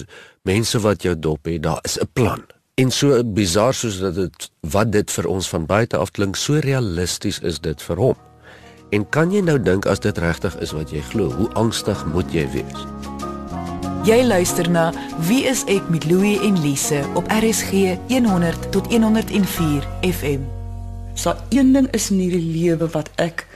mense 0.46 0.82
wat 0.86 1.06
jou 1.06 1.16
dop 1.18 1.50
het, 1.50 1.64
daar 1.64 1.82
is 1.90 1.98
'n 1.98 2.10
plan. 2.14 2.46
En 2.76 2.92
so 2.92 3.24
bizar 3.24 3.74
soos 3.74 4.00
dat 4.00 4.16
dit 4.16 4.52
wat 4.62 4.92
dit 4.92 5.12
vir 5.12 5.28
ons 5.28 5.50
van 5.50 5.66
buite 5.66 5.98
af 5.98 6.12
klink, 6.12 6.36
so 6.36 6.54
realisties 6.54 7.40
is 7.40 7.60
dit 7.60 7.82
vir 7.82 7.98
hom. 7.98 8.33
En 8.94 9.06
kan 9.10 9.32
jy 9.34 9.42
nou 9.42 9.56
dink 9.58 9.88
as 9.90 10.04
dit 10.04 10.18
regtig 10.22 10.54
is 10.62 10.72
wat 10.78 10.92
jy 10.94 11.02
glo, 11.10 11.32
hoe 11.34 11.48
angstig 11.58 11.98
moet 12.14 12.30
jy 12.34 12.44
wees? 12.54 12.84
Jy 14.06 14.20
luister 14.28 14.68
na 14.70 14.92
Wie 15.26 15.46
is 15.50 15.64
ek 15.72 15.88
met 15.90 16.06
Louie 16.06 16.36
en 16.46 16.60
Lise 16.62 17.00
op 17.18 17.26
RSG 17.32 17.96
100 18.12 18.68
tot 18.76 18.92
104 18.92 19.88
FM. 20.06 20.46
So 21.18 21.34
een 21.50 21.74
ding 21.74 21.88
is 21.98 22.12
in 22.12 22.22
hierdie 22.22 22.44
lewe 22.44 22.90
wat 22.94 23.10
ek 23.24 23.48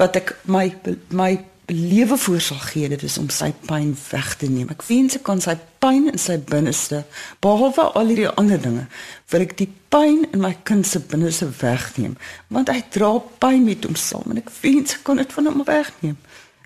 wat 0.00 0.16
ek 0.16 0.32
my 0.48 0.70
my 1.12 1.34
lewe 1.70 2.16
voor 2.16 2.40
sal 2.40 2.58
gee 2.58 2.88
dit 2.88 3.02
is 3.02 3.18
om 3.18 3.28
sy 3.32 3.50
pyn 3.66 3.92
weg 4.10 4.34
te 4.36 4.48
neem. 4.50 4.70
Ek 4.72 4.82
wens 4.88 5.16
ek 5.18 5.24
kan 5.26 5.40
sy 5.42 5.54
pyn 5.82 6.08
in 6.10 6.18
sy 6.18 6.36
binneste 6.50 7.04
behalwe 7.44 7.86
al 7.98 8.10
hierdie 8.10 8.30
ander 8.40 8.60
dinge 8.60 8.86
vir 9.30 9.44
ek 9.46 9.54
die 9.60 9.68
pyn 9.92 10.24
in 10.32 10.42
my 10.42 10.52
kind 10.68 10.86
se 10.86 11.02
binneste 11.12 11.48
wegneem 11.60 12.16
want 12.50 12.72
hy 12.72 12.80
dra 12.94 13.12
pyn 13.42 13.62
met 13.68 13.86
hom 13.86 13.98
saam 13.98 14.32
en 14.32 14.42
ek 14.42 14.50
wens 14.62 14.96
ek 14.98 15.04
kan 15.06 15.22
dit 15.22 15.36
van 15.36 15.50
hom 15.50 15.64
wegneem. 15.68 16.18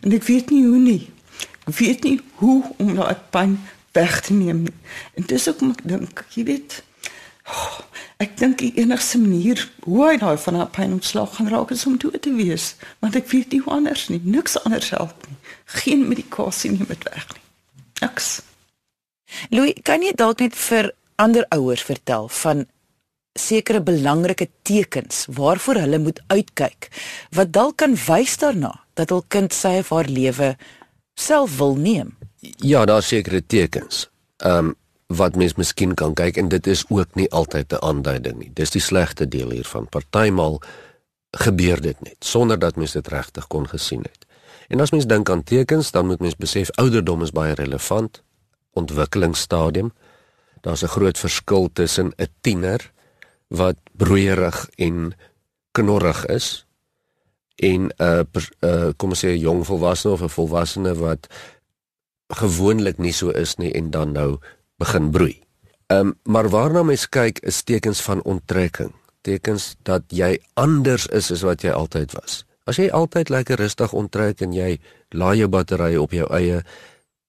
En 0.05 0.17
ek 0.17 0.27
weet 0.29 0.51
nie 0.53 0.65
hoe 0.67 0.81
nie. 0.81 1.03
Ek 1.65 1.77
weet 1.81 2.09
nie 2.09 2.19
hoe 2.41 2.59
om 2.79 2.97
daai 2.97 3.17
pyn 3.35 3.59
weg 3.95 4.19
te 4.27 4.35
neem 4.37 4.65
nie. 4.67 4.77
En 5.15 5.29
dis 5.31 5.49
ook 5.49 5.63
ek 5.71 5.85
dink 5.89 6.25
jy 6.35 6.49
weet 6.49 6.81
oh, 7.49 7.81
Ek 8.23 8.37
dink 8.39 8.61
die 8.63 8.71
enigste 8.79 9.19
manier 9.19 9.59
hoe 9.85 10.05
hy 10.07 10.17
nou 10.21 10.37
van 10.39 10.59
haar 10.61 10.71
pyn 10.73 10.95
ontslaag 10.97 11.33
gaan 11.37 11.51
raak 11.51 11.73
is 11.75 11.83
om 11.89 11.97
dood 11.99 12.21
te 12.23 12.33
wees, 12.37 12.75
want 13.03 13.17
ek 13.19 13.27
weet 13.33 13.53
nie 13.53 13.61
hoe 13.65 13.73
anders 13.75 14.07
nie, 14.09 14.21
niks 14.23 14.55
anders 14.63 14.93
help 14.95 15.27
nie. 15.27 15.37
Geen 15.81 16.05
medikasie 16.09 16.71
neem 16.71 16.87
dit 16.89 17.09
weg 17.11 17.27
nie. 17.35 17.43
Niks. 18.05 18.29
Louis, 19.51 19.75
kan 19.83 20.05
jy 20.07 20.13
dalk 20.15 20.45
net 20.45 20.55
vir 20.55 20.93
ander 21.19 21.47
ouers 21.55 21.83
vertel 21.83 22.31
van 22.39 22.65
sekere 23.35 23.81
belangrike 23.83 24.47
tekens 24.63 25.25
waarvoor 25.35 25.83
hulle 25.83 25.99
moet 25.99 26.21
uitkyk 26.31 26.87
wat 27.35 27.51
dalk 27.51 27.81
kan 27.83 27.97
wys 28.07 28.37
daarna 28.39 28.71
dat 28.95 29.11
hul 29.11 29.25
kind 29.27 29.55
sy 29.55 29.81
of 29.83 29.91
haar 29.91 30.07
lewe 30.07 30.53
self 31.19 31.59
wil 31.59 31.75
neem? 31.75 32.15
Ja, 32.63 32.85
daar 32.87 33.03
sekerre 33.03 33.43
tekens. 33.43 34.07
Ehm 34.39 34.71
um, 34.71 34.75
wat 35.07 35.37
mens 35.37 35.55
miskien 35.55 35.95
kan 35.95 36.15
kyk 36.15 36.37
en 36.37 36.49
dit 36.49 36.67
is 36.67 36.85
ook 36.89 37.15
nie 37.15 37.31
altyd 37.31 37.73
'n 37.73 37.85
aanduiding 37.85 38.39
nie. 38.39 38.51
Dis 38.55 38.71
die 38.71 38.81
slegte 38.81 39.29
deel 39.29 39.51
hiervan. 39.51 39.89
Partymal 39.89 40.63
gebeur 41.31 41.81
dit 41.81 42.01
net 42.01 42.17
sonder 42.19 42.59
dat 42.59 42.77
mens 42.77 42.93
dit 42.93 43.09
regtig 43.09 43.47
kon 43.47 43.69
gesien 43.69 44.03
het. 44.03 44.27
En 44.69 44.81
as 44.81 44.91
mens 44.91 45.07
dink 45.07 45.31
aan 45.31 45.43
tekens, 45.43 45.91
dan 45.91 46.07
moet 46.07 46.21
mens 46.21 46.37
besef 46.37 46.71
ouderdom 46.71 47.23
is 47.23 47.31
baie 47.31 47.55
relevant. 47.55 48.23
Ontwikkelingsstadium. 48.73 49.93
Daar's 50.61 50.83
'n 50.83 50.95
groot 50.97 51.19
verskil 51.19 51.69
tussen 51.73 52.13
'n 52.17 52.29
tiener 52.41 52.93
wat 53.49 53.77
broeierig 53.93 54.69
en 54.77 55.13
knorrig 55.73 56.27
is 56.27 56.67
en 57.57 57.91
'n 57.97 58.27
uh, 58.61 58.89
kom 58.97 59.11
ons 59.11 59.25
sê 59.25 59.29
'n 59.29 59.39
jong 59.39 59.67
volwassene 59.67 60.13
of 60.15 60.23
'n 60.23 60.29
volwassene 60.29 60.95
wat 60.95 61.27
gewoonlik 62.29 62.99
nie 62.99 63.13
so 63.13 63.29
is 63.29 63.57
nie 63.57 63.73
en 63.73 63.91
dan 63.91 64.13
nou 64.13 64.39
begin 64.79 65.11
broei. 65.11 65.41
Ehm 65.87 66.01
um, 66.01 66.15
maar 66.23 66.49
waarna 66.49 66.83
mens 66.83 67.09
kyk 67.09 67.39
is 67.39 67.63
tekens 67.63 68.01
van 68.03 68.23
onttrekking, 68.23 68.93
tekens 69.21 69.75
dat 69.83 70.03
jy 70.09 70.39
anders 70.55 71.07
is 71.07 71.31
as 71.31 71.43
wat 71.43 71.63
jy 71.63 71.71
altyd 71.71 72.13
was. 72.13 72.45
As 72.65 72.81
jy 72.81 72.89
altyd 72.89 73.29
lekker 73.29 73.61
rustig 73.61 73.93
onttrek 73.93 74.41
en 74.41 74.53
jy 74.57 74.79
laai 75.13 75.37
jou 75.39 75.49
batterye 75.49 76.01
op 76.01 76.13
jou 76.17 76.27
eie, 76.33 76.63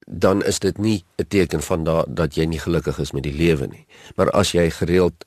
dan 0.08 0.44
is 0.44 0.60
dit 0.60 0.78
nie 0.78 1.04
'n 1.18 1.28
teken 1.28 1.62
van 1.62 1.84
da, 1.84 2.06
dat 2.08 2.36
jy 2.36 2.46
nie 2.46 2.60
gelukkig 2.60 3.00
is 3.00 3.12
met 3.12 3.24
die 3.24 3.34
lewe 3.34 3.68
nie. 3.68 3.86
Maar 4.16 4.32
as 4.32 4.52
jy 4.52 4.70
gereeld 4.70 5.26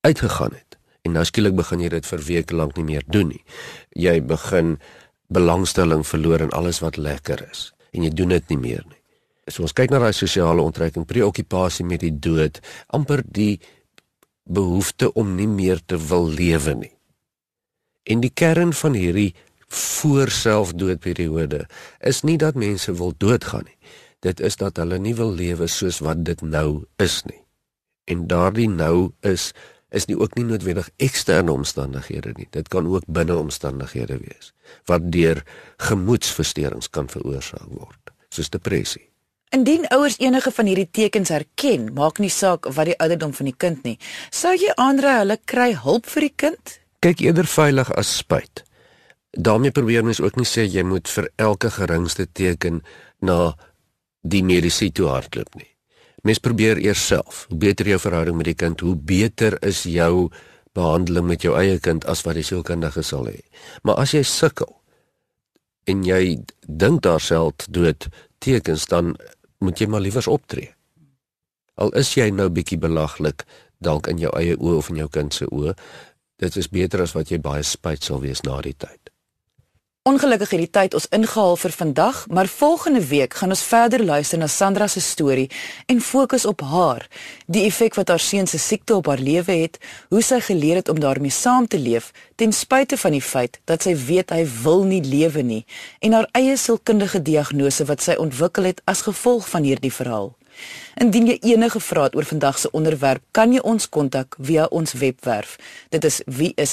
uitgegaan 0.00 0.52
het 0.52 0.78
en 1.02 1.12
nou 1.12 1.24
skielik 1.24 1.54
begin 1.54 1.80
jy 1.80 1.88
dit 1.88 2.06
vir 2.06 2.18
weke 2.18 2.54
lank 2.54 2.76
nie 2.76 2.84
meer 2.84 3.02
doen 3.06 3.28
nie. 3.28 3.44
Jy 3.90 4.22
begin 4.22 4.78
belangstelling 5.26 6.06
verloor 6.06 6.40
in 6.40 6.50
alles 6.50 6.80
wat 6.80 6.96
lekker 6.96 7.48
is 7.50 7.72
en 7.92 8.02
jy 8.02 8.10
doen 8.10 8.28
dit 8.28 8.48
nie 8.48 8.58
meer 8.58 8.84
nie. 8.88 9.03
So 9.50 9.66
ons 9.66 9.74
kyk 9.76 9.92
na 9.92 10.00
daai 10.00 10.14
sosiale 10.16 10.62
onttrekking, 10.64 11.04
preokkupasie 11.08 11.84
met 11.84 12.00
die 12.00 12.14
dood, 12.14 12.60
amper 12.96 13.20
die 13.24 13.60
behoefte 14.44 15.10
om 15.12 15.34
nie 15.36 15.48
meer 15.48 15.80
te 15.84 15.98
wil 16.00 16.28
lewe 16.28 16.74
nie. 16.74 16.92
En 18.04 18.20
die 18.20 18.32
kern 18.32 18.72
van 18.76 18.96
hierdie 18.96 19.32
voor 19.74 20.30
selfdoodperiode 20.30 21.64
is 22.00 22.22
nie 22.22 22.36
dat 22.38 22.56
mense 22.56 22.92
wil 22.94 23.14
doodgaan 23.18 23.64
nie. 23.68 23.78
Dit 24.24 24.40
is 24.40 24.56
dat 24.60 24.76
hulle 24.80 24.98
nie 24.98 25.14
wil 25.16 25.32
lewe 25.36 25.68
soos 25.68 26.00
wat 26.04 26.24
dit 26.24 26.40
nou 26.44 26.84
is 27.02 27.22
nie. 27.28 27.40
En 28.08 28.26
daardie 28.28 28.68
nou 28.68 29.12
is 29.20 29.52
is 29.94 30.08
nie 30.10 30.16
ook 30.18 30.32
nie 30.34 30.42
noodwendig 30.42 30.88
eksterne 30.98 31.52
omstandighede 31.52 32.32
nie. 32.34 32.48
Dit 32.50 32.68
kan 32.68 32.86
ook 32.90 33.06
binne 33.06 33.36
omstandighede 33.38 34.18
wees 34.18 34.50
wat 34.90 35.06
deur 35.12 35.44
gemoedsversteurings 35.86 36.90
kan 36.90 37.06
veroorsaak 37.08 37.68
word, 37.70 38.10
soos 38.28 38.50
depressie. 38.50 39.13
Indien 39.54 39.86
ouers 39.94 40.18
enige 40.18 40.50
van 40.50 40.66
hierdie 40.66 40.88
tekens 40.90 41.30
herken, 41.30 41.92
maak 41.94 42.18
nie 42.18 42.32
saak 42.32 42.66
wat 42.74 42.90
die 42.90 42.98
ouderdom 42.98 43.32
van 43.36 43.46
die 43.52 43.54
kind 43.56 43.84
nie, 43.86 43.98
sou 44.34 44.50
jy 44.58 44.74
aanraai 44.74 45.20
hulle 45.22 45.38
kry 45.46 45.72
hulp 45.78 46.10
vir 46.10 46.26
die 46.26 46.36
kind? 46.42 46.78
Kyk 47.04 47.22
eerder 47.22 47.46
veilig 47.46 47.92
as 47.94 48.10
spyt 48.18 48.64
daarmee 49.36 49.70
probeer 49.70 50.04
mens 50.04 50.20
ook 50.20 50.36
nie 50.36 50.46
sê 50.46 50.64
jy 50.66 50.82
moet 50.86 51.08
vir 51.10 51.28
elke 51.36 51.70
geringste 51.70 52.26
teken 52.26 52.82
na 53.20 53.54
die 54.22 54.42
mediese 54.42 54.90
toe 54.92 55.10
hardloop 55.10 55.54
nie. 55.58 55.68
Mens 56.24 56.40
probeer 56.40 56.78
eers 56.80 57.06
self. 57.06 57.44
Hoe 57.48 57.58
beter 57.58 57.88
jou 57.88 57.98
verhouding 58.00 58.36
met 58.36 58.48
die 58.48 58.56
kind, 58.56 58.80
hoe 58.80 58.96
beter 58.96 59.58
is 59.62 59.82
jou 59.84 60.30
behandeling 60.74 61.26
met 61.28 61.44
jou 61.44 61.54
eie 61.58 61.78
kind 61.78 62.06
as 62.08 62.24
wat 62.24 62.38
die 62.38 62.46
sielkundige 62.46 63.02
sal 63.02 63.28
hê. 63.28 63.42
Maar 63.82 64.00
as 64.02 64.14
jy 64.14 64.24
sukkel 64.26 64.72
en 65.86 66.04
jy 66.04 66.40
dink 66.66 67.02
daar 67.04 67.20
self 67.20 67.68
dood 67.68 68.08
tekens 68.40 68.86
dan 68.88 69.14
moet 69.64 69.80
jy 69.80 69.88
maar 69.90 70.04
liewers 70.04 70.30
optree. 70.30 70.72
Al 71.80 71.90
is 71.98 72.12
jy 72.14 72.28
nou 72.30 72.48
bietjie 72.54 72.78
belaglik 72.78 73.44
dalk 73.82 74.08
in 74.12 74.20
jou 74.22 74.30
eie 74.38 74.56
oë 74.56 74.76
of 74.78 74.90
in 74.92 75.02
jou 75.02 75.08
kind 75.12 75.34
se 75.34 75.48
oë, 75.50 75.74
dit 76.42 76.56
is 76.60 76.70
beter 76.70 77.02
as 77.04 77.14
wat 77.16 77.32
jy 77.32 77.40
baie 77.42 77.64
spyt 77.66 78.06
sal 78.06 78.22
wees 78.22 78.44
na 78.46 78.60
die 78.64 78.76
tyd. 78.78 79.03
Ongelukkig 80.04 80.50
het 80.50 80.60
die 80.60 80.68
tyd 80.68 80.94
ons 80.98 81.06
ingehaal 81.16 81.54
vir 81.56 81.72
vandag, 81.72 82.16
maar 82.28 82.48
volgende 82.52 83.00
week 83.08 83.34
gaan 83.40 83.54
ons 83.54 83.62
verder 83.64 84.02
luister 84.04 84.36
na 84.38 84.46
Sandra 84.52 84.84
se 84.86 85.00
storie 85.00 85.46
en 85.86 86.02
fokus 86.04 86.44
op 86.44 86.60
haar, 86.60 87.06
die 87.46 87.62
effek 87.64 87.96
wat 87.96 88.12
haar 88.12 88.20
seun 88.20 88.44
se 88.46 88.60
siekte 88.60 88.98
op 88.98 89.08
haar 89.08 89.22
lewe 89.24 89.56
het, 89.62 89.78
hoe 90.12 90.20
sy 90.20 90.42
geleer 90.44 90.82
het 90.82 90.92
om 90.92 91.00
daarmee 91.00 91.32
saam 91.32 91.64
te 91.64 91.80
leef 91.80 92.12
ten 92.36 92.52
spyte 92.52 93.00
van 93.00 93.16
die 93.16 93.24
feit 93.24 93.56
dat 93.64 93.88
sy 93.88 93.96
weet 93.96 94.36
hy 94.36 94.44
wil 94.60 94.84
nie 94.92 95.00
lewe 95.00 95.40
nie 95.40 95.62
en 96.04 96.20
haar 96.20 96.28
eie 96.36 96.60
sielkundige 96.60 97.24
diagnose 97.24 97.88
wat 97.88 98.04
sy 98.04 98.20
ontwikkel 98.20 98.74
het 98.74 98.84
as 98.84 99.06
gevolg 99.08 99.48
van 99.56 99.64
hierdie 99.64 99.94
verhaal. 100.02 100.34
Indien 100.94 101.26
jy 101.26 101.38
enige 101.54 101.80
vrae 101.80 102.02
het 102.04 102.14
oor 102.16 102.24
vandag 102.24 102.58
se 102.58 102.70
onderwerp, 102.70 103.22
kan 103.30 103.52
jy 103.52 103.60
ons 103.62 103.88
kontak 103.88 104.36
via 104.38 104.64
ons 104.70 104.92
webwerf. 104.92 105.58
Dit 105.90 106.04
is 106.04 106.22
wieisek.co.za 106.26 106.72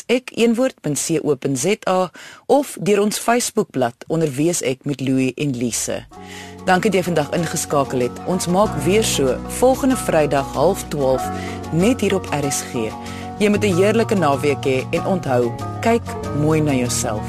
of 2.45 2.77
deur 2.79 3.01
ons 3.01 3.19
Facebookblad 3.19 3.95
onder 4.07 4.31
wieisek 4.31 4.85
met 4.85 5.01
Louie 5.01 5.33
en 5.35 5.57
Lise. 5.57 6.05
Dankie 6.65 6.91
dat 6.91 6.99
jy 6.99 7.03
vandag 7.09 7.33
ingeskakel 7.33 7.99
het. 8.05 8.19
Ons 8.29 8.47
maak 8.47 8.69
weer 8.85 9.03
so 9.03 9.37
volgende 9.61 9.97
Vrydag 9.97 10.53
12:30 10.53 11.21
net 11.71 12.01
hier 12.01 12.15
op 12.15 12.25
RSG. 12.29 12.73
Jy 13.39 13.49
moet 13.49 13.63
'n 13.63 13.75
heerlike 13.75 14.15
naweek 14.15 14.63
hê 14.65 14.85
he, 14.85 14.87
en 14.91 15.05
onthou, 15.05 15.51
kyk 15.81 16.03
mooi 16.37 16.61
na 16.61 16.73
jouself. 16.73 17.25